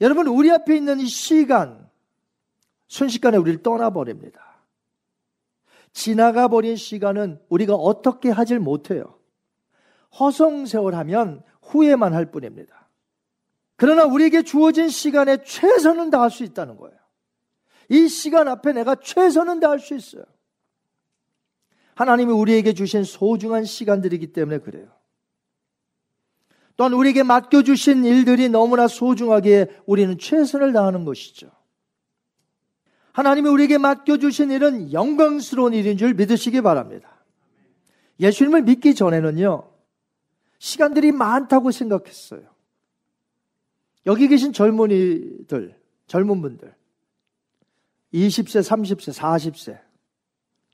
여러분, 0.03 0.27
우리 0.27 0.51
앞에 0.51 0.77
있는 0.77 1.01
이 1.01 1.07
시간, 1.07 1.89
순식간에 2.89 3.39
우리를 3.39 3.63
떠나버립니다. 3.63 4.56
지나가 5.97 6.47
버린 6.47 6.77
시간은 6.77 7.41
우리가 7.49 7.75
어떻게 7.75 8.29
하질 8.29 8.61
못해요. 8.61 9.19
허송세월 10.21 10.95
하면 10.95 11.43
후회만 11.63 12.13
할 12.13 12.31
뿐입니다. 12.31 12.91
그러나 13.77 14.05
우리에게 14.05 14.43
주어진 14.43 14.91
시간에 14.91 15.43
최선은 15.43 16.11
다할 16.11 16.31
수 16.31 16.45
있다는 16.45 16.77
거예요. 16.77 16.99
이 17.89 18.09
시간 18.09 18.47
앞에 18.47 18.75
내가 18.75 18.97
최선은 18.97 19.59
다할 19.61 19.81
수 19.81 19.95
있어요. 19.95 20.25
하나님이 21.95 22.31
우리에게 22.31 22.75
주신 22.75 23.03
소중한 23.03 23.65
시간들이기 23.65 24.35
때문에 24.35 24.59
그래요. 24.59 24.89
또한 26.77 26.93
우리에게 26.93 27.23
맡겨주신 27.23 28.05
일들이 28.05 28.51
너무나 28.51 28.87
소중하기에 28.87 29.81
우리는 29.87 30.19
최선을 30.19 30.75
다하는 30.75 31.07
것이죠. 31.07 31.56
하나님이 33.17 33.49
우리에게 33.49 33.79
맡겨주신 33.79 34.51
일은 34.51 34.93
영광스러운 34.93 35.73
일인 35.73 35.97
줄 35.97 36.13
믿으시기 36.13 36.61
바랍니다. 36.61 37.09
예수님을 38.21 38.61
믿기 38.61 38.95
전에는요, 38.95 39.73
시간들이 40.59 41.13
많다고 41.13 41.71
생각했어요. 41.71 42.43
여기 44.05 44.29
계신 44.29 44.53
젊은이들, 44.53 45.81
젊은 46.07 46.43
분들, 46.43 46.75
20세, 48.13 48.61
30세, 48.61 49.15
40세, 49.15 49.81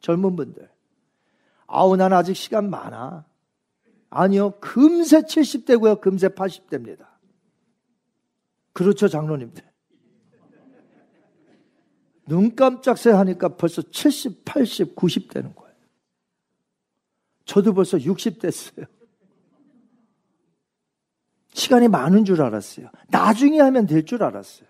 젊은 0.01 0.34
분들. 0.34 0.68
아우, 1.68 1.95
난 1.95 2.12
아직 2.12 2.34
시간 2.34 2.68
많아. 2.70 3.24
아니요. 4.11 4.59
금세 4.59 5.20
70대고요. 5.20 6.01
금세 6.01 6.26
80대입니다. 6.26 7.07
그렇죠, 8.72 9.07
장로님들. 9.07 9.72
눈 12.33 12.57
깜짝새 12.57 13.11
하니까 13.11 13.57
벌써 13.59 13.83
70, 13.83 14.47
80, 14.47 14.97
90 14.97 15.28
되는 15.28 15.55
거예요. 15.55 15.76
저도 17.45 17.74
벌써 17.74 18.01
60 18.01 18.41
됐어요. 18.41 18.87
시간이 21.53 21.89
많은 21.89 22.24
줄 22.24 22.41
알았어요. 22.41 22.89
나중에 23.11 23.61
하면 23.61 23.85
될 23.85 24.07
줄 24.07 24.22
알았어요. 24.22 24.66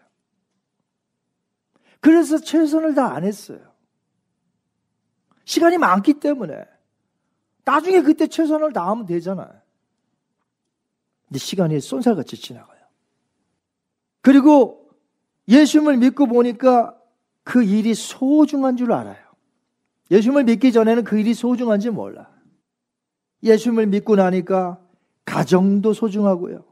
그래서 2.00 2.38
최선을 2.38 2.96
다 2.96 3.14
안 3.14 3.22
했어요. 3.22 3.60
시간이 5.44 5.78
많기 5.78 6.14
때문에. 6.14 6.64
나중에 7.64 8.02
그때 8.02 8.26
최선을 8.26 8.72
다하면 8.72 9.06
되잖아요. 9.06 9.52
근데 11.28 11.38
시간이 11.38 11.80
쏜살같이 11.80 12.38
지나가요. 12.38 12.82
그리고 14.20 14.90
예수님을 15.46 15.98
믿고 15.98 16.26
보니까 16.26 16.98
그 17.44 17.62
일이 17.62 17.94
소중한 17.94 18.76
줄 18.76 18.92
알아요. 18.92 19.16
예수님을 20.10 20.44
믿기 20.44 20.72
전에는 20.72 21.04
그 21.04 21.18
일이 21.18 21.34
소중한지 21.34 21.90
몰라. 21.90 22.30
예수님을 23.42 23.86
믿고 23.86 24.16
나니까 24.16 24.80
가정도 25.24 25.92
소중하고요. 25.92 26.64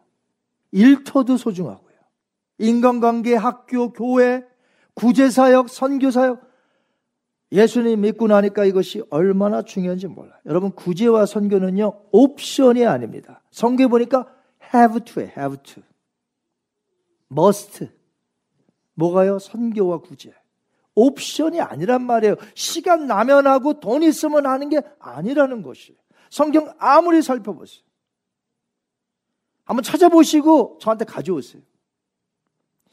일터도 0.72 1.36
소중하고요. 1.36 1.90
인간관계, 2.58 3.34
학교, 3.34 3.92
교회, 3.92 4.44
구제사역, 4.94 5.68
선교사역. 5.70 6.48
예수님 7.52 8.02
믿고 8.02 8.28
나니까 8.28 8.64
이것이 8.64 9.02
얼마나 9.10 9.62
중요한지 9.62 10.06
몰라요. 10.06 10.34
여러분, 10.46 10.70
구제와 10.70 11.26
선교는요, 11.26 11.92
옵션이 12.12 12.86
아닙니다. 12.86 13.42
성경에 13.50 13.88
보니까 13.88 14.26
have 14.72 15.00
to, 15.04 15.22
have 15.22 15.56
to. 15.62 15.82
must. 17.32 17.88
뭐가요? 18.94 19.38
선교와 19.38 19.98
구제. 19.98 20.32
옵션이 21.00 21.60
아니란 21.60 22.02
말이에요. 22.02 22.36
시간 22.54 23.06
나면 23.06 23.46
하고 23.46 23.80
돈 23.80 24.02
있으면 24.02 24.46
하는 24.46 24.68
게 24.68 24.80
아니라는 24.98 25.62
것이에요. 25.62 25.98
성경 26.30 26.72
아무리 26.78 27.22
살펴보세요. 27.22 27.82
한번 29.64 29.82
찾아보시고 29.82 30.78
저한테 30.80 31.04
가져오세요. 31.04 31.62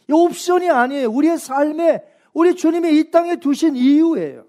이 0.10 0.14
옵션이 0.14 0.70
아니에요. 0.70 1.10
우리의 1.10 1.38
삶에 1.38 2.04
우리 2.34 2.56
주님이 2.56 2.98
이 3.00 3.12
땅에 3.12 3.38
두신 3.38 3.76
이유예요. 3.76 4.46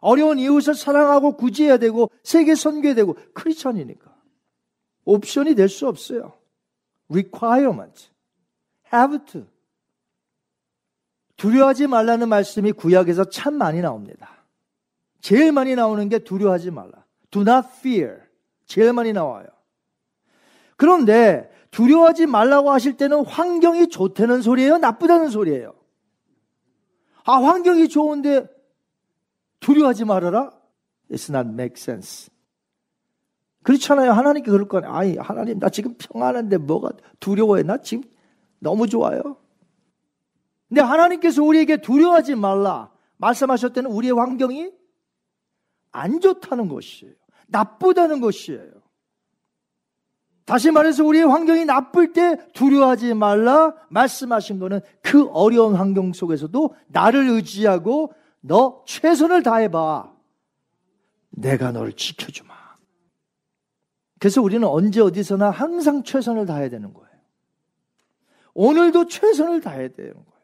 어려운 0.00 0.38
이웃을 0.38 0.74
사랑하고 0.74 1.36
구제해야 1.36 1.78
되고 1.78 2.10
세계 2.22 2.54
선교해야 2.54 2.94
되고 2.94 3.16
크리스천이니까 3.34 4.14
옵션이 5.04 5.54
될 5.54 5.68
수 5.68 5.88
없어요. 5.88 6.34
requirement, 7.08 8.10
have 8.92 9.24
to. 9.24 9.46
두려워하지 11.36 11.86
말라는 11.86 12.28
말씀이 12.28 12.72
구약에서 12.72 13.24
참 13.30 13.54
많이 13.54 13.80
나옵니다. 13.80 14.30
제일 15.20 15.52
많이 15.52 15.74
나오는 15.74 16.08
게 16.08 16.18
두려워하지 16.18 16.70
말라. 16.70 17.04
Do 17.30 17.42
not 17.42 17.68
fear. 17.78 18.20
제일 18.66 18.92
많이 18.92 19.12
나와요. 19.12 19.46
그런데 20.76 21.50
두려워하지 21.70 22.26
말라고 22.26 22.70
하실 22.70 22.96
때는 22.96 23.24
환경이 23.24 23.88
좋다는 23.88 24.42
소리예요? 24.42 24.78
나쁘다는 24.78 25.28
소리예요? 25.28 25.74
아, 27.24 27.32
환경이 27.42 27.88
좋은데 27.88 28.46
두려워하지 29.60 30.04
말아라? 30.04 30.52
It's 31.10 31.34
not 31.34 31.50
make 31.50 31.74
sense. 31.76 32.30
그렇잖아요. 33.62 34.12
하나님께 34.12 34.50
그럴 34.50 34.68
거 34.68 34.78
아니에요. 34.78 34.94
아니, 34.94 35.16
하나님, 35.18 35.58
나 35.58 35.68
지금 35.68 35.94
평안한데 35.98 36.58
뭐가 36.58 36.90
두려워해? 37.18 37.64
나 37.64 37.78
지금 37.78 38.04
너무 38.60 38.86
좋아요. 38.86 39.36
근데 40.68 40.80
하나님께서 40.80 41.42
우리에게 41.42 41.78
두려워하지 41.78 42.34
말라 42.34 42.90
말씀하셨을 43.18 43.72
때는 43.72 43.90
우리의 43.90 44.14
환경이 44.14 44.70
안 45.92 46.20
좋다는 46.20 46.68
것이에요. 46.68 47.14
나쁘다는 47.46 48.20
것이에요. 48.20 48.72
다시 50.44 50.70
말해서 50.70 51.04
우리의 51.04 51.26
환경이 51.26 51.64
나쁠 51.64 52.12
때 52.12 52.36
두려워하지 52.52 53.14
말라 53.14 53.74
말씀하신 53.88 54.60
거는 54.60 54.80
그 55.02 55.28
어려운 55.30 55.74
환경 55.74 56.12
속에서도 56.12 56.74
나를 56.86 57.28
의지하고 57.30 58.12
너 58.40 58.84
최선을 58.86 59.42
다해봐. 59.42 60.12
내가 61.30 61.72
너를 61.72 61.92
지켜주마. 61.92 62.54
그래서 64.18 64.40
우리는 64.40 64.66
언제 64.66 65.00
어디서나 65.00 65.50
항상 65.50 66.02
최선을 66.02 66.46
다해야 66.46 66.68
되는 66.68 66.94
거예요. 66.94 67.10
오늘도 68.54 69.08
최선을 69.08 69.60
다해야 69.60 69.88
되는 69.88 70.14
거예요. 70.14 70.35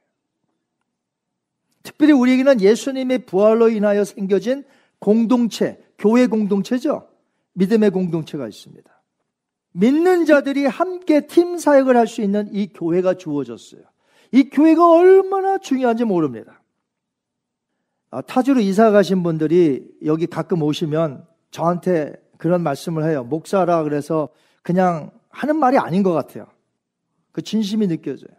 특별히 1.82 2.12
우리에게는 2.12 2.60
예수님의 2.60 3.20
부활로 3.26 3.68
인하여 3.68 4.04
생겨진 4.04 4.64
공동체, 4.98 5.82
교회 5.98 6.26
공동체죠. 6.26 7.08
믿음의 7.54 7.90
공동체가 7.90 8.46
있습니다. 8.48 8.90
믿는 9.72 10.26
자들이 10.26 10.66
함께 10.66 11.26
팀 11.26 11.58
사역을 11.58 11.96
할 11.96 12.06
수 12.06 12.22
있는 12.22 12.48
이 12.52 12.68
교회가 12.72 13.14
주어졌어요. 13.14 13.82
이 14.30 14.44
교회가 14.44 14.90
얼마나 14.90 15.58
중요한지 15.58 16.04
모릅니다. 16.04 16.62
아, 18.10 18.20
타주로 18.20 18.60
이사 18.60 18.90
가신 18.90 19.22
분들이 19.22 19.88
여기 20.04 20.26
가끔 20.26 20.62
오시면 20.62 21.26
저한테 21.50 22.14
그런 22.36 22.62
말씀을 22.62 23.04
해요. 23.08 23.24
목사라 23.24 23.82
그래서 23.84 24.28
그냥 24.62 25.10
하는 25.30 25.56
말이 25.56 25.78
아닌 25.78 26.02
것 26.02 26.12
같아요. 26.12 26.46
그 27.32 27.40
진심이 27.42 27.86
느껴져요. 27.86 28.30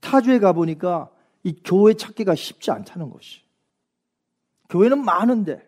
타주에 0.00 0.38
가보니까 0.38 1.10
이 1.44 1.60
교회 1.64 1.94
찾기가 1.94 2.34
쉽지 2.34 2.70
않다는 2.70 3.10
것이. 3.10 3.42
교회는 4.68 5.04
많은데, 5.04 5.66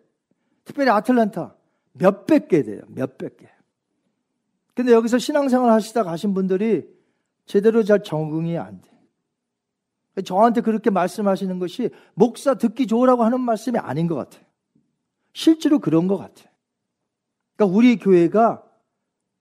특별히 0.65 0.91
아틀란타 0.91 1.55
몇백 1.93 2.49
개 2.49 2.63
돼요. 2.63 2.83
몇백 2.89 3.39
개. 3.39 3.49
근데 4.75 4.93
여기서 4.93 5.19
신앙생활 5.19 5.71
하시다 5.71 6.05
가신 6.05 6.35
분들이 6.35 6.89
제대로 7.47 7.83
잘 7.83 8.03
적응이 8.03 8.57
안 8.59 8.81
돼. 8.81 8.91
저한테 10.23 10.61
그렇게 10.61 10.91
말씀하시는 10.91 11.59
것이 11.59 11.91
목사 12.15 12.55
듣기 12.55 12.87
좋으라고 12.87 13.25
하는 13.25 13.41
말씀이 13.41 13.79
아닌 13.79 14.07
것 14.07 14.15
같아요. 14.15 14.45
실제로 15.33 15.79
그런 15.79 16.09
것 16.09 16.17
같아요. 16.17 16.49
그러니까 17.57 17.77
우리 17.77 17.97
교회가 17.97 18.65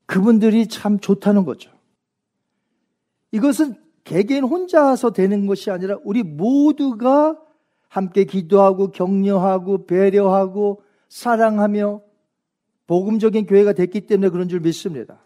그분들이 0.06 0.68
참 0.68 1.00
좋다는 1.00 1.46
거죠. 1.46 1.72
이것은 3.32 3.76
개개인 4.04 4.44
혼자서 4.44 5.12
되는 5.12 5.46
것이 5.46 5.72
아니라 5.72 5.98
우리 6.04 6.24
모두가 6.24 7.40
함께 7.88 8.24
기도하고 8.24 8.92
격려하고 8.92 9.86
배려하고 9.86 10.84
사랑하며 11.10 12.02
복음적인 12.88 13.46
교회가 13.46 13.74
됐기 13.74 14.02
때문에 14.02 14.30
그런 14.30 14.48
줄 14.48 14.60
믿습니다. 14.62 15.22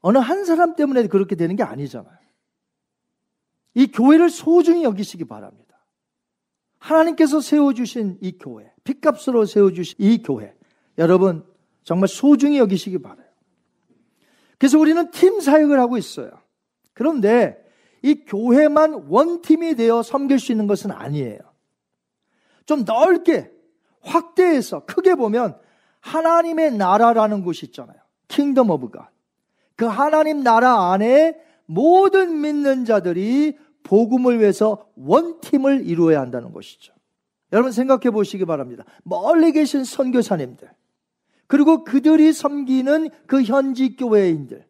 어느 0.00 0.18
한 0.18 0.44
사람 0.44 0.76
때문에 0.76 1.06
그렇게 1.06 1.36
되는 1.36 1.56
게 1.56 1.62
아니잖아요. 1.62 2.18
이 3.74 3.86
교회를 3.86 4.30
소중히 4.30 4.84
여기시기 4.84 5.24
바랍니다. 5.24 5.68
하나님께서 6.78 7.40
세워주신 7.40 8.18
이 8.20 8.38
교회, 8.38 8.72
핏값으로 8.84 9.44
세워주신 9.44 9.96
이 9.98 10.22
교회, 10.22 10.54
여러분 10.96 11.44
정말 11.82 12.08
소중히 12.08 12.58
여기시기 12.58 12.98
바라요. 12.98 13.26
그래서 14.58 14.78
우리는 14.78 15.10
팀 15.10 15.40
사역을 15.40 15.78
하고 15.78 15.96
있어요. 15.96 16.30
그런데 16.98 17.56
이 18.02 18.24
교회만 18.26 19.04
one 19.08 19.33
team이 19.33 19.76
되어 19.76 20.02
섬길 20.02 20.40
수 20.40 20.50
있는 20.50 20.66
것은 20.66 20.90
아니에요. 20.90 21.38
좀 22.66 22.84
넓게, 22.84 23.52
확대해서 24.00 24.84
크게 24.84 25.14
보면 25.14 25.56
하나님의 26.00 26.72
나라라는 26.72 27.44
곳이 27.44 27.66
있잖아요. 27.66 27.96
Kingdom 28.26 28.70
of 28.70 28.90
God. 28.90 29.10
그 29.76 29.84
하나님 29.84 30.42
나라 30.42 30.90
안에 30.90 31.36
모든 31.66 32.40
믿는 32.40 32.84
자들이 32.84 33.56
복음을 33.84 34.40
위해서 34.40 34.88
one 34.96 35.23
team을 35.23 35.86
이루어야 35.86 36.20
한다는 36.20 36.52
것이죠. 36.52 36.92
여러분 37.52 37.70
생각해 37.70 38.10
보시기 38.10 38.44
바랍니다. 38.44 38.84
멀리 39.04 39.52
계신 39.52 39.84
선교사님들, 39.84 40.68
그리고 41.46 41.84
그들이 41.84 42.32
섬기는 42.32 43.10
그 43.28 43.44
현지 43.44 43.94
교회인들, 43.94 44.67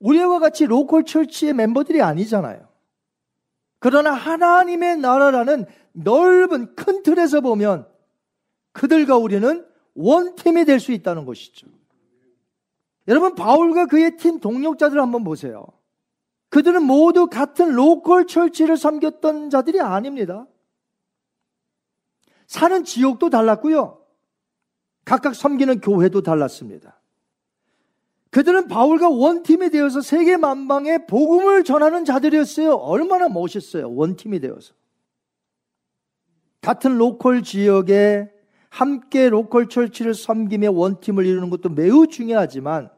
우리와 0.00 0.38
같이 0.38 0.66
local 0.66 1.04
church의 1.04 1.54
멤버들이 1.54 2.02
아니잖아요. 2.02 2.68
그러나 3.78 4.12
하나님의 4.12 4.98
나라라는 4.98 5.66
넓은 5.92 6.74
큰 6.74 7.02
틀에서 7.02 7.40
보면 7.40 7.88
그들과 8.72 9.16
우리는 9.16 9.66
one 9.94 10.20
team이 10.20 10.64
될 10.64 10.80
수 10.80 10.92
있다는 10.92 11.24
것이죠. 11.24 11.66
여러분, 13.08 13.34
바울과 13.34 13.86
그의 13.86 14.16
팀 14.16 14.38
동력자들 14.40 15.00
한번 15.00 15.24
보세요. 15.24 15.66
그들은 16.50 16.82
모두 16.82 17.26
같은 17.26 17.72
local 17.72 18.26
church를 18.26 18.76
섬겼던 18.76 19.50
자들이 19.50 19.80
아닙니다. 19.80 20.46
사는 22.46 22.84
지역도 22.84 23.30
달랐고요. 23.30 24.04
각각 25.04 25.34
섬기는 25.34 25.80
교회도 25.80 26.22
달랐습니다. 26.22 26.99
그들은 28.30 28.68
바울과 28.68 29.08
one 29.08 29.31
team이 29.31 29.70
되어서 29.70 30.00
세계 30.00 30.36
만방에 30.36 31.06
복음을 31.06 31.64
전하는 31.64 32.04
자들이었어요. 32.04 32.74
얼마나 32.74 33.28
멋있어요. 33.28 33.92
one 33.92 34.10
team이 34.10 34.40
되어서. 34.40 34.74
같은 36.60 36.96
local 36.96 37.42
지역에 37.42 38.30
함께 38.68 39.28
local 39.28 39.68
church를 39.68 40.14
섬기며 40.14 40.70
one 40.70 40.87
team을 40.87 41.26
이루는 41.26 41.50
것도 41.50 41.70
매우 41.70 42.06
중요하지만 42.06 42.90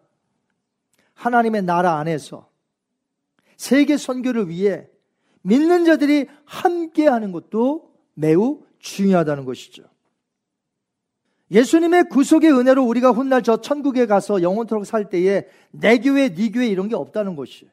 하나님의 1.14 1.62
나라 1.62 1.98
안에서 1.98 2.50
세계 3.56 3.96
선교를 3.96 4.48
위해 4.48 4.86
믿는 5.42 5.84
자들이 5.84 6.26
함께 6.44 7.06
하는 7.06 7.32
것도 7.32 7.90
매우 8.14 8.64
중요하다는 8.80 9.44
것이죠. 9.44 9.84
예수님의 11.52 12.08
구속의 12.08 12.50
은혜로 12.50 12.82
우리가 12.82 13.10
훗날 13.10 13.42
저 13.42 13.60
천국에 13.60 14.06
가서 14.06 14.42
영원토록 14.42 14.86
살 14.86 15.10
때에 15.10 15.46
내 15.70 15.98
교회, 15.98 16.34
네 16.34 16.50
교회 16.50 16.66
이런 16.66 16.88
게 16.88 16.96
없다는 16.96 17.36
것이에요. 17.36 17.70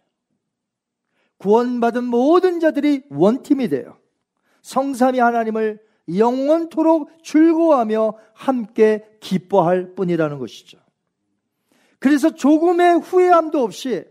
구원받은 1.38 2.04
모든 2.04 2.60
자들이 2.60 3.04
one 3.10 3.32
team이 3.32 3.70
돼요. 3.70 3.98
성삼이 4.62 5.20
하나님을 5.20 5.80
영원토록 6.14 7.10
즐거워하며 7.24 8.18
함께 8.34 9.06
기뻐할 9.22 9.96
뿐이라는 9.96 10.38
것이죠. 10.40 10.78
그래서 12.00 12.32
조금의 12.32 13.00
후회함도 13.00 13.62
없이 13.62 14.04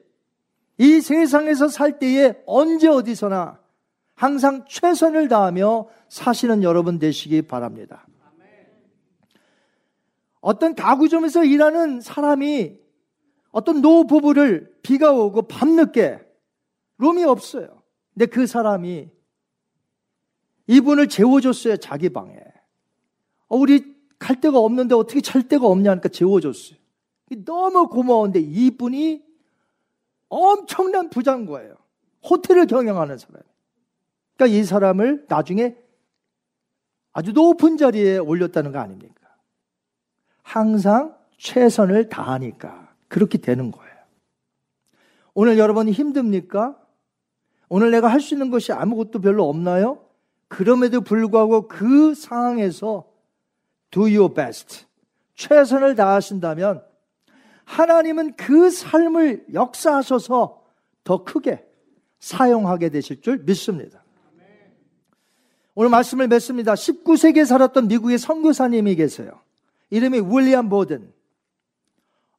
이 0.79 1.01
세상에서 1.01 1.69
살 1.69 1.99
때에 1.99 2.35
언제 2.47 2.89
어디서나 2.89 3.59
항상 4.14 4.64
최선을 4.66 5.29
다하며 5.29 5.89
사시는 6.09 6.62
여러분 6.62 6.99
되시기 6.99 7.43
바랍니다. 7.43 8.08
어떤 10.41 10.74
가구점에서 10.74 11.45
일하는 11.45 12.01
사람이 12.01 12.78
어떤 13.51 13.80
노부부를 13.80 14.74
비가 14.82 15.12
오고 15.12 15.43
밤늦게 15.43 16.20
룸이 16.99 17.24
없어요. 17.24 17.82
근데 18.14 18.26
그 18.26 18.47
사람이 18.47 19.09
이분을 20.66 21.09
재워줬어요. 21.09 21.78
자기 21.78 22.09
방에. 22.11 22.36
어, 23.49 23.57
우리 23.57 23.97
갈 24.18 24.41
데가 24.41 24.59
없는데 24.59 24.95
어떻게 24.95 25.20
잘 25.20 25.49
데가 25.49 25.66
없냐 25.66 25.91
하니까 25.93 26.09
재워줬어요. 26.09 26.78
너무 27.45 27.89
고마운데 27.89 28.41
이분이 28.41 29.24
엄청난 30.28 31.11
부자인 31.11 31.47
거예요. 31.47 31.76
호텔을 32.28 32.66
경영하는 32.66 33.18
사람. 33.18 33.43
그러니까 34.36 34.59
이 34.59 34.64
사람을 34.64 35.26
나중에 35.28 35.76
아주 37.12 37.32
높은 37.32 37.76
자리에 37.76 38.18
올렸다는 38.18 38.72
거 38.72 38.78
아닙니까? 38.78 39.18
항상 40.49 41.14
최선을 41.36 42.09
다하니까 42.09 42.94
그렇게 43.09 43.36
되는 43.36 43.70
거예요. 43.70 43.94
오늘 45.34 45.59
여러분이 45.59 45.92
힘듭니까? 45.92 46.74
오늘 47.68 47.90
내가 47.90 48.09
할 48.09 48.20
수 48.22 48.34
있는 48.34 48.49
것이 48.49 48.72
아무것도 48.72 49.20
별로 49.20 49.46
없나요? 49.46 50.07
그럼에도 50.49 51.03
불구하고 51.03 51.68
그 51.68 52.14
상황에서 52.14 53.07
do 53.90 54.05
your 54.05 54.32
best. 54.32 54.86
최선을 55.34 55.94
다하신다면 55.96 56.82
하나님은 57.66 58.36
그 58.36 58.70
삶을 58.70 59.49
역사하셔서 59.53 60.64
더 61.05 61.24
크게 61.24 61.62
사용하게 62.20 62.88
되실 62.88 63.20
줄 63.20 63.36
믿습니다. 63.44 64.03
오늘 65.74 65.90
말씀을 65.90 66.26
맺습니다. 66.26 66.72
19세기에 66.72 67.44
살았던 67.44 67.88
미국의 67.88 68.16
선교사님이 68.16 68.96
계세요. 68.96 69.42
이름이 69.91 70.20
윌리엄 70.20 70.68
보든. 70.68 71.12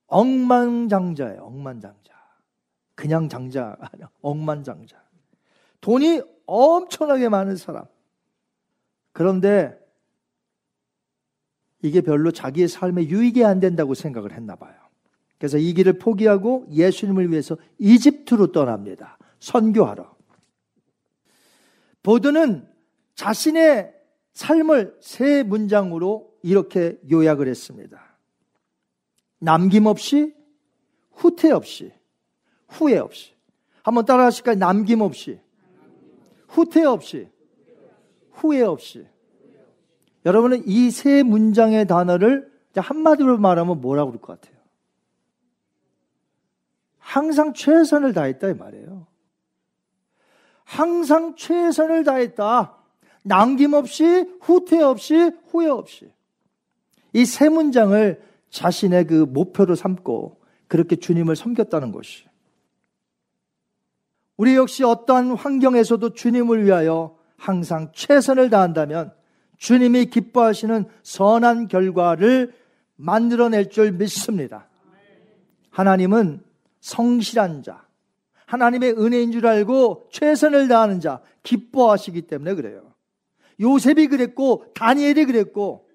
억만장자예요, 0.08 1.42
억만장자. 1.42 2.14
그냥 2.96 3.30
장자, 3.30 3.78
아니야, 3.80 4.10
억만장자. 4.22 5.02
돈이 5.82 6.22
엄청나게 6.46 7.30
많은 7.30 7.56
사람. 7.56 7.86
그런데 9.12 9.78
이게 11.82 12.02
별로 12.02 12.32
자기의 12.32 12.68
삶에 12.68 13.06
유익이 13.06 13.46
안 13.46 13.60
된다고 13.60 13.94
생각을 13.94 14.34
했나 14.34 14.56
봐요. 14.56 14.76
그래서 15.38 15.58
이 15.58 15.74
길을 15.74 16.00
포기하고 16.00 16.68
예수님을 16.70 17.32
위해서 17.32 17.56
이집트로 17.78 18.52
떠납니다. 18.52 19.18
선교하러. 19.40 20.16
보드는 22.04 22.68
자신의 23.16 23.94
삶을 24.34 24.98
세 25.02 25.44
문장으로 25.44 26.29
이렇게 26.42 27.00
요약을 27.10 27.48
했습니다. 27.48 28.02
남김없이, 29.40 30.34
후퇴 31.12 31.52
없이, 31.52 31.92
후회 32.68 32.98
없이. 32.98 33.34
한번 33.84 34.06
따라 34.06 34.26
하실까요? 34.26 34.56
남김없이, 34.56 35.40
후퇴 36.48 36.84
없이, 36.84 37.30
후회 38.32 38.62
없이. 38.62 39.08
여러분은 40.26 40.64
이 40.68 40.92
세 40.92 41.24
문장의 41.24 41.88
단어를 41.88 42.52
한마디로 42.76 43.38
말하면 43.38 43.82
뭐라고 43.82 44.12
그럴 44.12 44.22
것 44.22 44.40
같아요? 44.40 44.60
항상 47.00 47.54
최선을 47.54 48.14
다했다 48.14 48.50
이 48.50 48.54
말이에요. 48.54 49.08
항상 50.64 51.36
최선을 51.36 52.04
다했다. 52.04 52.78
남김없이 53.24 54.38
후퇴 54.42 54.82
없이 54.82 55.32
후회 55.50 55.68
없이. 55.68 56.14
이 57.14 57.26
세 57.26 57.50
문장을 57.50 58.22
자신의 58.50 59.08
그 59.08 59.14
목표로 59.14 59.76
삼고 59.76 60.40
그렇게 60.68 60.96
주님을 60.96 61.36
섬겼다는 61.36 61.92
것이. 61.92 62.26
우리 64.38 64.56
역시 64.56 64.84
어떠한 64.84 65.32
환경에서도 65.32 66.14
주님을 66.14 66.66
위하여 66.66 67.18
항상 67.36 67.92
최선을 67.94 68.50
다한다면 68.50 69.14
주님이 69.58 70.06
기뻐하시는 70.06 70.86
선한 71.04 71.68
결과를 71.68 72.54
만들어낼 72.96 73.70
줄 73.70 73.92
믿습니다. 73.92 74.68
하나님은 75.72 76.42
성실한 76.80 77.64
자, 77.64 77.86
하나님의 78.46 78.94
은혜인 78.94 79.32
줄 79.32 79.46
알고 79.46 80.08
최선을 80.12 80.68
다하는 80.68 81.00
자, 81.00 81.22
기뻐하시기 81.44 82.24
때문에 82.24 82.56
그래요. 82.56 82.94
요셉이 83.60 84.08
그랬고, 84.08 84.66
다니엘이 84.74 85.26
그랬고, 85.26 85.89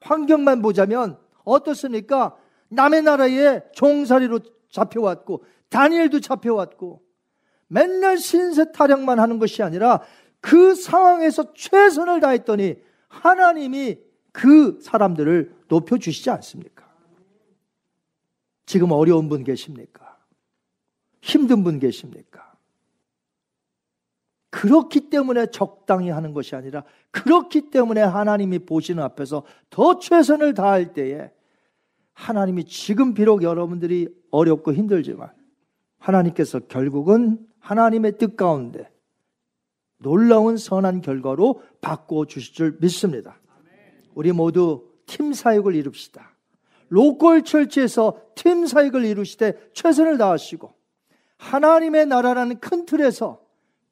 환경만 0.00 0.62
보자면 0.62 1.18
어떻습니까? 1.44 2.36
남의 2.68 3.02
나라에 3.02 3.62
종살이로 3.72 4.40
잡혀왔고, 4.70 5.44
다니엘도 5.68 6.20
잡혀왔고, 6.20 7.02
맨날 7.68 8.18
신세 8.18 8.72
타령만 8.72 9.18
하는 9.18 9.38
것이 9.38 9.62
아니라 9.62 10.02
그 10.40 10.74
상황에서 10.74 11.52
최선을 11.54 12.20
다했더니 12.20 12.76
하나님이 13.08 13.98
그 14.32 14.78
사람들을 14.80 15.54
높여주시지 15.68 16.30
않습니까? 16.30 16.88
지금 18.66 18.92
어려운 18.92 19.28
분 19.28 19.44
계십니까? 19.44 20.18
힘든 21.20 21.64
분 21.64 21.78
계십니까? 21.78 22.49
그렇기 24.50 25.10
때문에 25.10 25.46
적당히 25.46 26.10
하는 26.10 26.32
것이 26.32 26.56
아니라 26.56 26.82
그렇기 27.12 27.70
때문에 27.70 28.00
하나님이 28.02 28.60
보시는 28.60 29.02
앞에서 29.02 29.44
더 29.70 29.98
최선을 29.98 30.54
다할 30.54 30.92
때에 30.92 31.30
하나님이 32.12 32.64
지금 32.64 33.14
비록 33.14 33.42
여러분들이 33.42 34.08
어렵고 34.30 34.74
힘들지만 34.74 35.30
하나님께서 35.98 36.60
결국은 36.60 37.38
하나님의 37.60 38.18
뜻 38.18 38.36
가운데 38.36 38.90
놀라운 39.98 40.56
선한 40.56 41.02
결과로 41.02 41.62
바꾸어 41.80 42.24
주실 42.24 42.54
줄 42.54 42.78
믿습니다. 42.80 43.38
우리 44.14 44.32
모두 44.32 44.88
팀 45.06 45.32
사역을 45.32 45.74
이룹시다. 45.74 46.30
로컬 46.88 47.42
철치에서 47.42 48.20
팀 48.34 48.66
사역을 48.66 49.04
이루시되 49.04 49.70
최선을 49.74 50.18
다하시고 50.18 50.74
하나님의 51.36 52.06
나라라는 52.06 52.58
큰 52.58 52.84
틀에서 52.84 53.40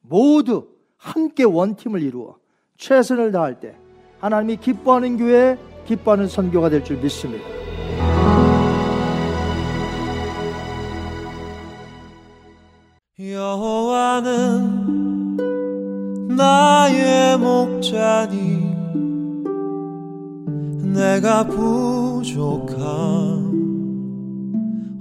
모두 0.01 0.67
함께 0.97 1.43
원팀을 1.43 2.01
이루어 2.01 2.35
최선을 2.77 3.31
다할 3.31 3.59
때 3.59 3.75
하나님이 4.19 4.57
기뻐하는 4.57 5.17
교회, 5.17 5.57
기뻐하는 5.85 6.27
선교가 6.27 6.69
될 6.69 6.83
줄 6.83 6.97
믿습니다. 6.97 7.45
여호와는 14.29 15.37
나의 16.37 17.37
목자니 17.37 18.69
내가 20.93 21.45
부족함 21.47 22.79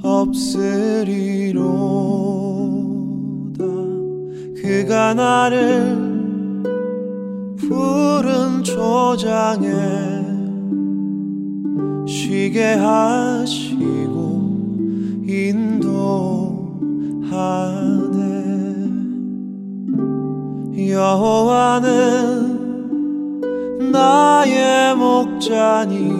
없으리로다 0.02 1.58
그가 4.68 5.14
나를 5.14 5.96
푸른 7.56 8.62
초장에 8.62 9.66
쉬게 12.06 12.74
하시고 12.74 14.12
인도하네. 15.26 15.78
여호와는 20.90 22.58
나의 23.90 24.94
목자니 24.96 26.12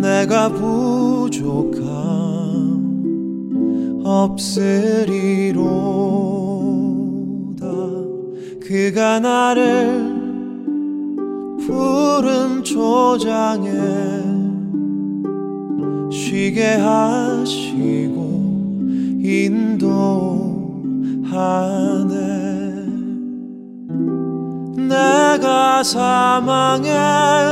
내가 0.00 0.48
부족함 0.48 1.95
없으리로 4.06 5.66
그가 8.60 9.18
나를 9.20 10.14
푸른 11.66 12.62
초장에 12.62 13.68
쉬게 16.10 16.76
하시고 16.76 18.16
인도하네. 19.22 19.96
내가 24.88 25.82
사망의 25.82 26.92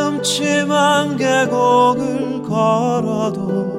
음침한 0.09 1.17
계곡을 1.17 2.43
걸어도 2.43 3.74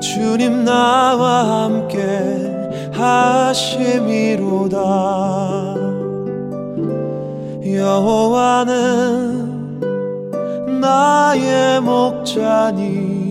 주님 0.00 0.64
나와 0.64 1.64
함께 1.64 1.98
하심이로다. 2.92 4.78
여호와는 7.66 9.50
나의 10.80 11.80
목자니 11.80 13.30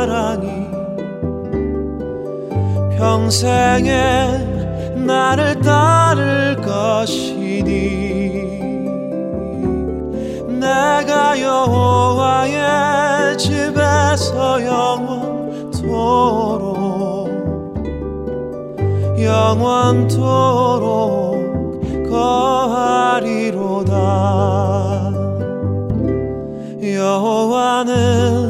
사랑이 0.00 0.48
평생에 2.96 3.92
나를 4.96 5.60
따를 5.60 6.56
것이니 6.56 7.68
내가 10.58 11.38
여호와의 11.38 13.36
집에서 13.36 14.64
영원토록 14.64 15.90
영원토록 19.20 20.40
거하리로다. 22.08 23.50
여호와는 26.82 28.49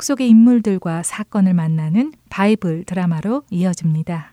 성경 0.00 0.16
속의 0.16 0.28
인물들과 0.28 1.02
사건을 1.02 1.52
만나는 1.52 2.12
바이블 2.30 2.84
드라마로 2.84 3.42
이어집니다. 3.50 4.32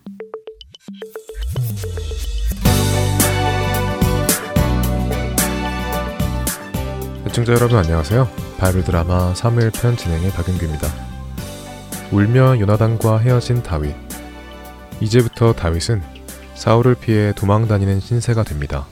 애청자 7.28 7.54
여러분 7.54 7.78
안녕하세요. 7.78 8.30
바이블 8.58 8.86
드라마 8.86 9.34
3일 9.34 9.74
편 9.74 9.98
진행의 9.98 10.32
박윤규입니다. 10.32 10.88
울며 12.14 12.60
요나단과 12.60 13.20
헤어진 13.20 13.62
다윗. 13.62 13.94
이제부터 15.02 15.52
다윗은 15.54 16.02
사울을 16.56 16.96
피해 16.96 17.34
도망 17.34 17.68
다니는 17.68 18.00
신세가 18.00 18.44
됩니다. 18.44 18.88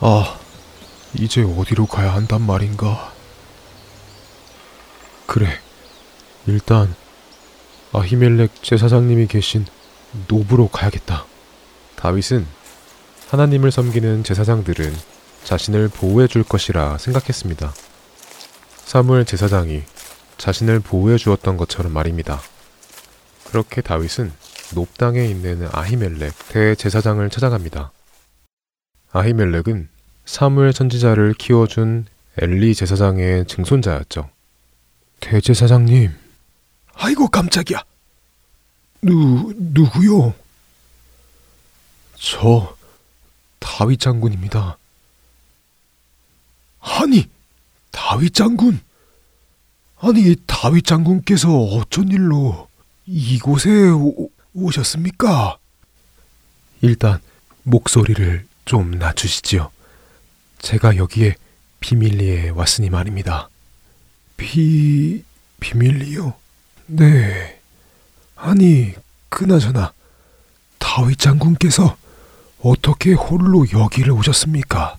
아, 0.00 0.38
이제 1.14 1.42
어디로 1.42 1.86
가야 1.86 2.14
한단 2.14 2.40
말인가? 2.40 3.12
그래, 5.26 5.48
일단 6.46 6.94
아히멜렉 7.92 8.62
제사장님이 8.62 9.26
계신 9.26 9.64
노브로 10.28 10.68
가야겠다. 10.68 11.24
다윗은 11.96 12.46
하나님을 13.30 13.70
섬기는 13.70 14.24
제사장들은 14.24 14.94
자신을 15.44 15.88
보호해 15.88 16.26
줄 16.26 16.42
것이라 16.42 16.98
생각했습니다. 16.98 17.72
사무엘 18.84 19.24
제사장이 19.24 19.82
자신을 20.36 20.80
보호해 20.80 21.16
주었던 21.16 21.56
것처럼 21.56 21.92
말입니다. 21.92 22.40
그렇게 23.44 23.80
다윗은 23.80 24.32
높당에 24.74 25.24
있는 25.24 25.68
아히멜렉 25.72 26.32
대제사장을 26.48 27.28
찾아갑니다. 27.30 27.92
아히멜렉은 29.12 29.88
사무엘 30.24 30.72
선지자를 30.72 31.34
키워준 31.34 32.06
엘리 32.38 32.74
제사장의 32.74 33.46
증손자였죠. 33.46 34.28
대제사장님. 35.20 36.23
아이고 36.94 37.28
깜짝이야. 37.28 37.82
누 39.02 39.52
누구요? 39.56 40.34
저 42.16 42.76
다윗 43.58 44.00
장군입니다. 44.00 44.78
아니 46.80 47.28
다윗 47.90 48.34
장군. 48.34 48.80
아니 49.98 50.36
다윗 50.46 50.84
장군께서 50.86 51.50
어쩐 51.50 52.08
일로 52.08 52.68
이곳에 53.06 53.70
오, 53.90 54.30
오셨습니까? 54.54 55.58
일단 56.80 57.20
목소리를 57.62 58.46
좀 58.64 58.92
낮추시지요. 58.92 59.70
제가 60.60 60.96
여기에 60.96 61.36
비밀리에 61.80 62.50
왔으니 62.50 62.88
말입니다. 62.90 63.48
비 64.36 65.22
비밀리요? 65.60 66.34
네. 66.86 67.60
아니 68.36 68.94
그나저나 69.28 69.92
다윗 70.78 71.18
장군께서 71.18 71.96
어떻게 72.60 73.12
홀로 73.12 73.64
여기를 73.72 74.12
오셨습니까? 74.12 74.96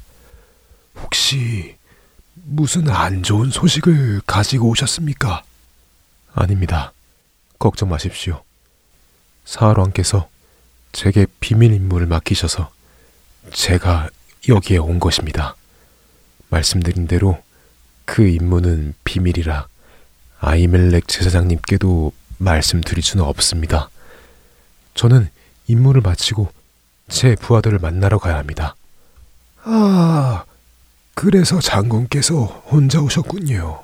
혹시 1.01 1.77
무슨 2.33 2.89
안 2.89 3.23
좋은 3.23 3.49
소식을 3.49 4.21
가지고 4.25 4.69
오셨습니까? 4.69 5.43
아닙니다. 6.33 6.91
걱정 7.59 7.89
마십시오. 7.89 8.43
사하왕께서 9.45 10.27
제게 10.91 11.25
비밀 11.39 11.73
임무를 11.73 12.07
맡기셔서 12.07 12.71
제가 13.51 14.09
여기에 14.47 14.77
온 14.77 14.99
것입니다. 14.99 15.55
말씀드린 16.49 17.07
대로 17.07 17.41
그 18.05 18.27
임무는 18.27 18.93
비밀이라 19.03 19.67
아이멜렉 20.39 21.07
제사장님께도 21.07 22.11
말씀드릴 22.37 23.03
수는 23.03 23.25
없습니다. 23.25 23.89
저는 24.93 25.29
임무를 25.67 26.01
마치고 26.01 26.49
제 27.09 27.35
부하들을 27.35 27.79
만나러 27.79 28.17
가야 28.17 28.37
합니다. 28.37 28.75
아, 29.63 30.43
그래서 31.13 31.59
장군께서 31.59 32.43
혼자 32.43 32.99
오셨군요. 32.99 33.83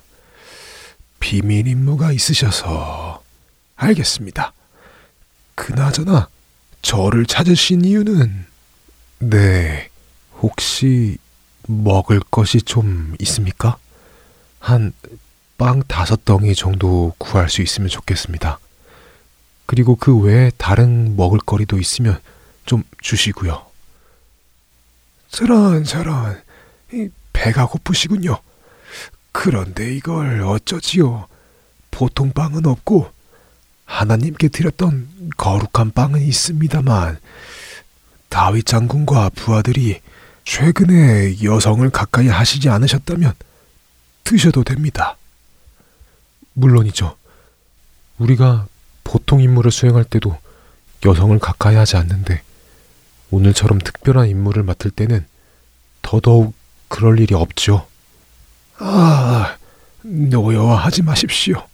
비밀 1.19 1.67
임무가 1.67 2.11
있으셔서 2.11 3.21
알겠습니다. 3.75 4.53
그나저나 5.55 6.29
저를 6.81 7.25
찾으신 7.25 7.85
이유는 7.85 8.45
네, 9.19 9.89
혹시 10.41 11.17
먹을 11.67 12.19
것이 12.19 12.61
좀 12.61 13.15
있습니까? 13.19 13.77
한 14.59 14.93
빵 15.61 15.83
다섯 15.87 16.25
덩이 16.25 16.55
정도 16.55 17.13
구할 17.19 17.47
수 17.47 17.61
있으면 17.61 17.87
좋겠습니다. 17.87 18.57
그리고 19.67 19.95
그 19.95 20.17
외에 20.17 20.49
다른 20.57 21.15
먹을거리도 21.15 21.77
있으면 21.77 22.19
좀 22.65 22.83
주시고요. 22.99 23.63
저런 25.29 25.83
저런 25.83 26.41
배가 27.31 27.67
고프시군요. 27.67 28.39
그런데 29.31 29.93
이걸 29.93 30.41
어쩌지요? 30.41 31.27
보통 31.91 32.31
빵은 32.31 32.65
없고 32.65 33.11
하나님께 33.85 34.47
드렸던 34.47 35.29
거룩한 35.37 35.91
빵은 35.91 36.23
있습니다만 36.23 37.19
다윗 38.29 38.65
장군과 38.65 39.29
부하들이 39.35 40.01
최근에 40.43 41.43
여성을 41.43 41.87
가까이 41.91 42.29
하시지 42.29 42.67
않으셨다면 42.67 43.35
드셔도 44.23 44.63
됩니다. 44.63 45.17
물론이죠. 46.53 47.15
우리가 48.17 48.67
보통 49.03 49.41
임무를 49.41 49.71
수행할 49.71 50.03
때도 50.03 50.37
여성을 51.05 51.37
가까이 51.39 51.75
하지 51.75 51.97
않는데 51.97 52.41
오늘처럼 53.31 53.79
특별한 53.79 54.27
임무를 54.27 54.63
맡을 54.63 54.91
때는 54.91 55.25
더더욱 56.01 56.53
그럴 56.87 57.19
일이 57.19 57.33
없죠. 57.33 57.87
아, 58.77 59.57
노여워하지 60.01 61.03
마십시오. 61.03 61.65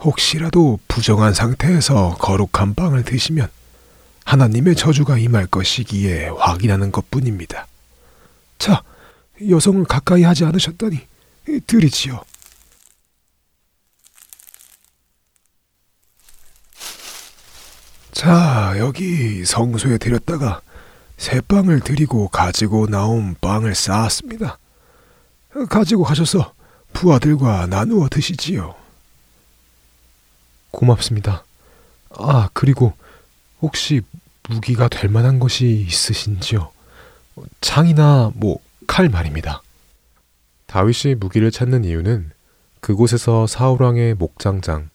혹시라도 0.00 0.80
부정한 0.88 1.34
상태에서 1.34 2.16
거룩한 2.18 2.74
빵을 2.74 3.04
드시면 3.04 3.48
하나님의 4.24 4.76
저주가 4.76 5.18
임할 5.18 5.46
것이기에 5.46 6.28
확인하는 6.38 6.90
것 6.92 7.10
뿐입니다. 7.10 7.66
자, 8.58 8.82
여성을 9.48 9.84
가까이 9.84 10.22
하지 10.22 10.44
않으셨다니 10.44 11.00
드리지요. 11.66 12.22
자, 18.12 18.74
여기 18.78 19.44
성소에 19.44 19.98
드렸다가 19.98 20.60
새 21.16 21.40
빵을 21.40 21.80
드리고 21.80 22.28
가지고 22.28 22.86
나온 22.86 23.34
빵을 23.40 23.74
쌓았습니다. 23.74 24.58
가지고 25.68 26.04
가셔서 26.04 26.52
부하들과 26.92 27.66
나누어 27.66 28.08
드시지요. 28.08 28.74
고맙습니다. 30.70 31.44
아, 32.10 32.48
그리고 32.52 32.92
혹시 33.60 34.02
무기가 34.48 34.88
될 34.88 35.10
만한 35.10 35.38
것이 35.38 35.86
있으신지요? 35.88 36.70
창이나 37.60 38.32
뭐 38.34 38.58
칼 38.88 39.08
말입니다. 39.08 39.62
다윗이 40.66 41.14
무기를 41.14 41.50
찾는 41.50 41.84
이유는 41.84 42.32
그곳에서 42.80 43.46
사울 43.46 43.82
왕의 43.82 44.14
목장장 44.16 44.90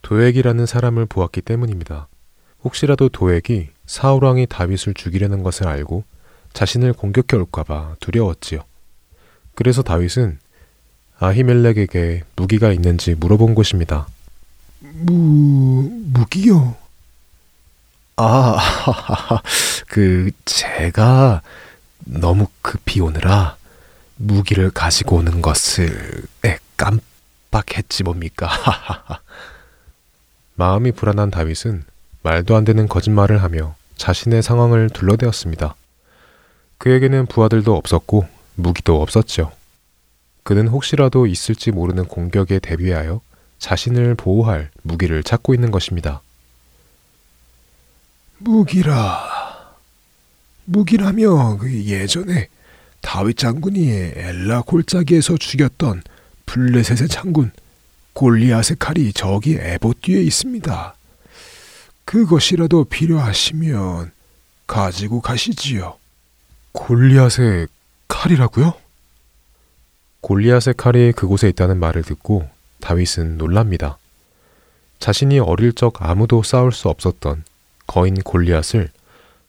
도액이라는 0.00 0.64
사람을 0.64 1.04
보았기 1.04 1.42
때문입니다. 1.42 2.08
혹시라도 2.64 3.08
도액이 3.08 3.68
사울왕이 3.86 4.46
다윗을 4.46 4.94
죽이려는 4.94 5.42
것을 5.42 5.68
알고 5.68 6.04
자신을 6.54 6.94
공격해 6.94 7.36
올까봐 7.36 7.96
두려웠지요. 8.00 8.60
그래서 9.54 9.82
다윗은 9.82 10.38
아히멜렉에게 11.18 12.22
무기가 12.36 12.72
있는지 12.72 13.14
물어본 13.14 13.54
것입니다. 13.54 14.08
무 14.80 15.90
무기요? 16.06 16.76
아, 18.16 18.56
그 19.88 20.30
제가 20.44 21.42
너무 22.04 22.46
급히 22.62 23.00
오느라 23.00 23.56
무기를 24.16 24.70
가지고 24.70 25.16
오는 25.16 25.42
것을 25.42 26.24
에, 26.44 26.58
깜빡했지 26.76 28.04
뭡니까? 28.04 28.48
마음이 30.54 30.92
불안한 30.92 31.30
다윗은 31.30 31.84
말도 32.24 32.56
안 32.56 32.64
되는 32.64 32.88
거짓말을 32.88 33.42
하며 33.42 33.76
자신의 33.96 34.42
상황을 34.42 34.88
둘러대었습니다. 34.88 35.76
그에게는 36.78 37.26
부하들도 37.26 37.76
없었고 37.76 38.26
무기도 38.54 39.00
없었죠. 39.02 39.52
그는 40.42 40.66
혹시라도 40.68 41.26
있을지 41.26 41.70
모르는 41.70 42.06
공격에 42.06 42.58
대비하여 42.58 43.20
자신을 43.58 44.14
보호할 44.14 44.70
무기를 44.82 45.22
찾고 45.22 45.54
있는 45.54 45.70
것입니다. 45.70 46.22
무기라. 48.38 49.74
무기라며 50.64 51.58
그 51.58 51.84
예전에 51.84 52.48
다윗 53.02 53.36
장군이 53.36 53.90
엘라 53.90 54.62
골짜기에서 54.62 55.36
죽였던 55.36 56.02
블레셋의 56.46 57.08
장군 57.08 57.52
골리앗의 58.14 58.76
칼이 58.78 59.12
저기 59.12 59.58
에봇 59.60 60.00
뒤에 60.00 60.22
있습니다. 60.22 60.94
그것이라도 62.04 62.84
필요하시면 62.84 64.12
가지고 64.66 65.20
가시지요. 65.20 65.96
골리앗의 66.72 67.68
칼이라고요? 68.08 68.74
골리앗의 70.20 70.74
칼이 70.76 71.12
그곳에 71.12 71.48
있다는 71.48 71.78
말을 71.78 72.02
듣고 72.02 72.48
다윗은 72.80 73.38
놀랍니다. 73.38 73.98
자신이 74.98 75.38
어릴 75.38 75.72
적 75.74 76.02
아무도 76.02 76.42
싸울 76.42 76.72
수 76.72 76.88
없었던 76.88 77.44
거인 77.86 78.14
골리앗을 78.14 78.88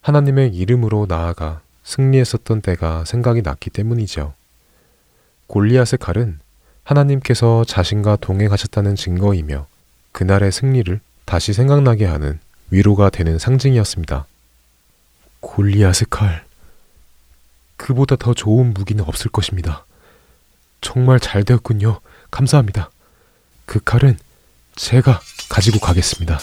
하나님의 0.02 0.54
이름으로 0.54 1.06
나아가 1.08 1.62
승리했었던 1.84 2.60
때가 2.60 3.04
생각이 3.04 3.42
났기 3.42 3.70
때문이죠. 3.70 4.34
골리앗의 5.46 5.98
칼은 6.00 6.40
하나님께서 6.84 7.64
자신과 7.64 8.16
동행하셨다는 8.16 8.96
증거이며 8.96 9.66
그날의 10.12 10.52
승리를 10.52 11.00
다시 11.24 11.52
생각나게 11.52 12.04
하는 12.04 12.38
위로가 12.70 13.10
되는 13.10 13.38
상징이었습니다. 13.38 14.26
골리앗의 15.40 16.06
칼. 16.10 16.44
그보다 17.76 18.16
더 18.16 18.34
좋은 18.34 18.72
무기는 18.74 19.04
없을 19.04 19.30
것입니다. 19.30 19.84
정말 20.80 21.20
잘 21.20 21.44
되었군요. 21.44 22.00
감사합니다. 22.30 22.90
그 23.64 23.80
칼은 23.84 24.18
제가 24.74 25.20
가지고 25.48 25.78
가겠습니다. 25.80 26.38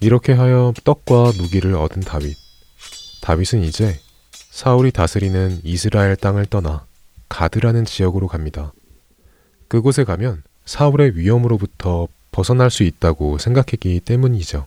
이렇게 0.00 0.32
하여 0.32 0.72
떡과 0.84 1.32
무기를 1.38 1.74
얻은 1.74 2.00
다윗. 2.02 2.36
다윗은 3.22 3.62
이제 3.62 3.98
사울이 4.30 4.90
다스리는 4.90 5.60
이스라엘 5.64 6.16
땅을 6.16 6.46
떠나 6.46 6.84
가드라는 7.28 7.84
지역으로 7.84 8.28
갑니다. 8.28 8.72
그곳에 9.68 10.04
가면 10.04 10.42
사울의 10.64 11.16
위험으로부터 11.16 12.08
벗어날 12.36 12.70
수 12.70 12.82
있다고 12.82 13.38
생각했기 13.38 13.98
때문이죠. 14.00 14.66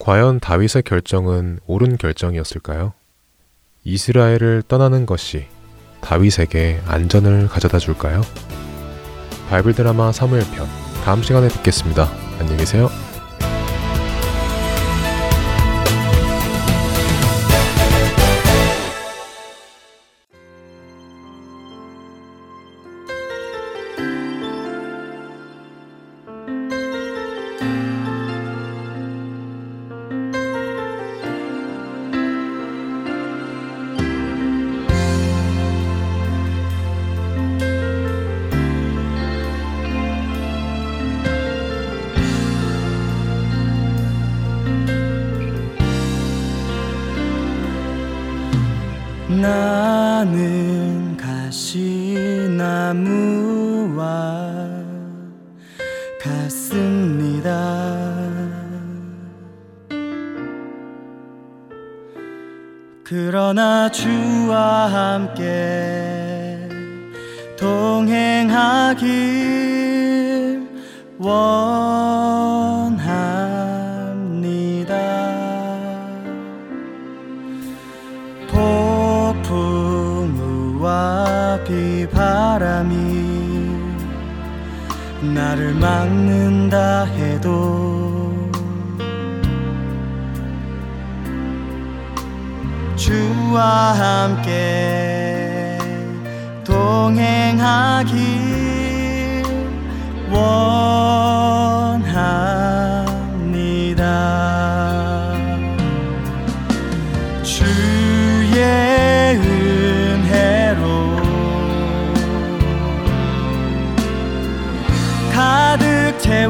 과연 0.00 0.40
다윗의 0.40 0.82
결정은 0.84 1.60
옳은 1.68 1.98
결정이었을까요? 1.98 2.94
이스라엘을 3.84 4.64
떠나는 4.66 5.06
것이 5.06 5.46
다윗에게 6.00 6.82
안전을 6.88 7.46
가져다 7.46 7.78
줄까요? 7.78 8.22
바이블 9.50 9.74
드라마 9.74 10.10
사무엘 10.10 10.42
편 10.50 10.66
다음 11.04 11.22
시간에 11.22 11.46
듣겠습니다. 11.46 12.10
안녕히 12.40 12.56
계세요. 12.56 12.88
폭풍우와 81.52 81.64
비바람이 81.64 82.94
나를 85.34 85.74
막는다 85.74 87.04
해도 87.04 88.50
주와 92.96 93.92
함께 93.92 95.78
동행하길 96.64 98.12
원합 100.30 101.02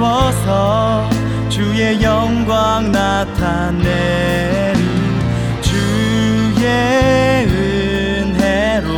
채워서 0.03 1.09
주의 1.49 2.03
영광 2.03 2.91
나타내리. 2.91 4.83
주의 5.61 7.47
은혜로. 7.47 8.89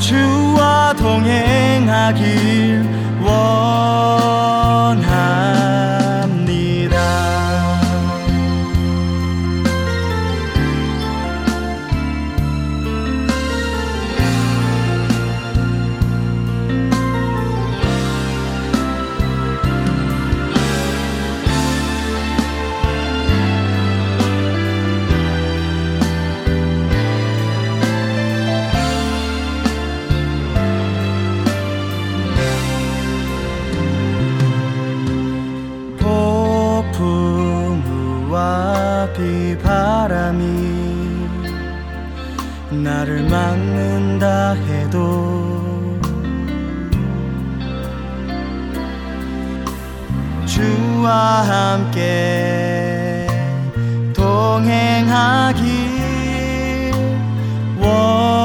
주와 0.00 0.92
동행하길 0.98 2.82
원 3.22 4.63
주와 51.04 51.42
함께 51.42 53.26
동행하길 54.14 55.62
원합 57.78 58.44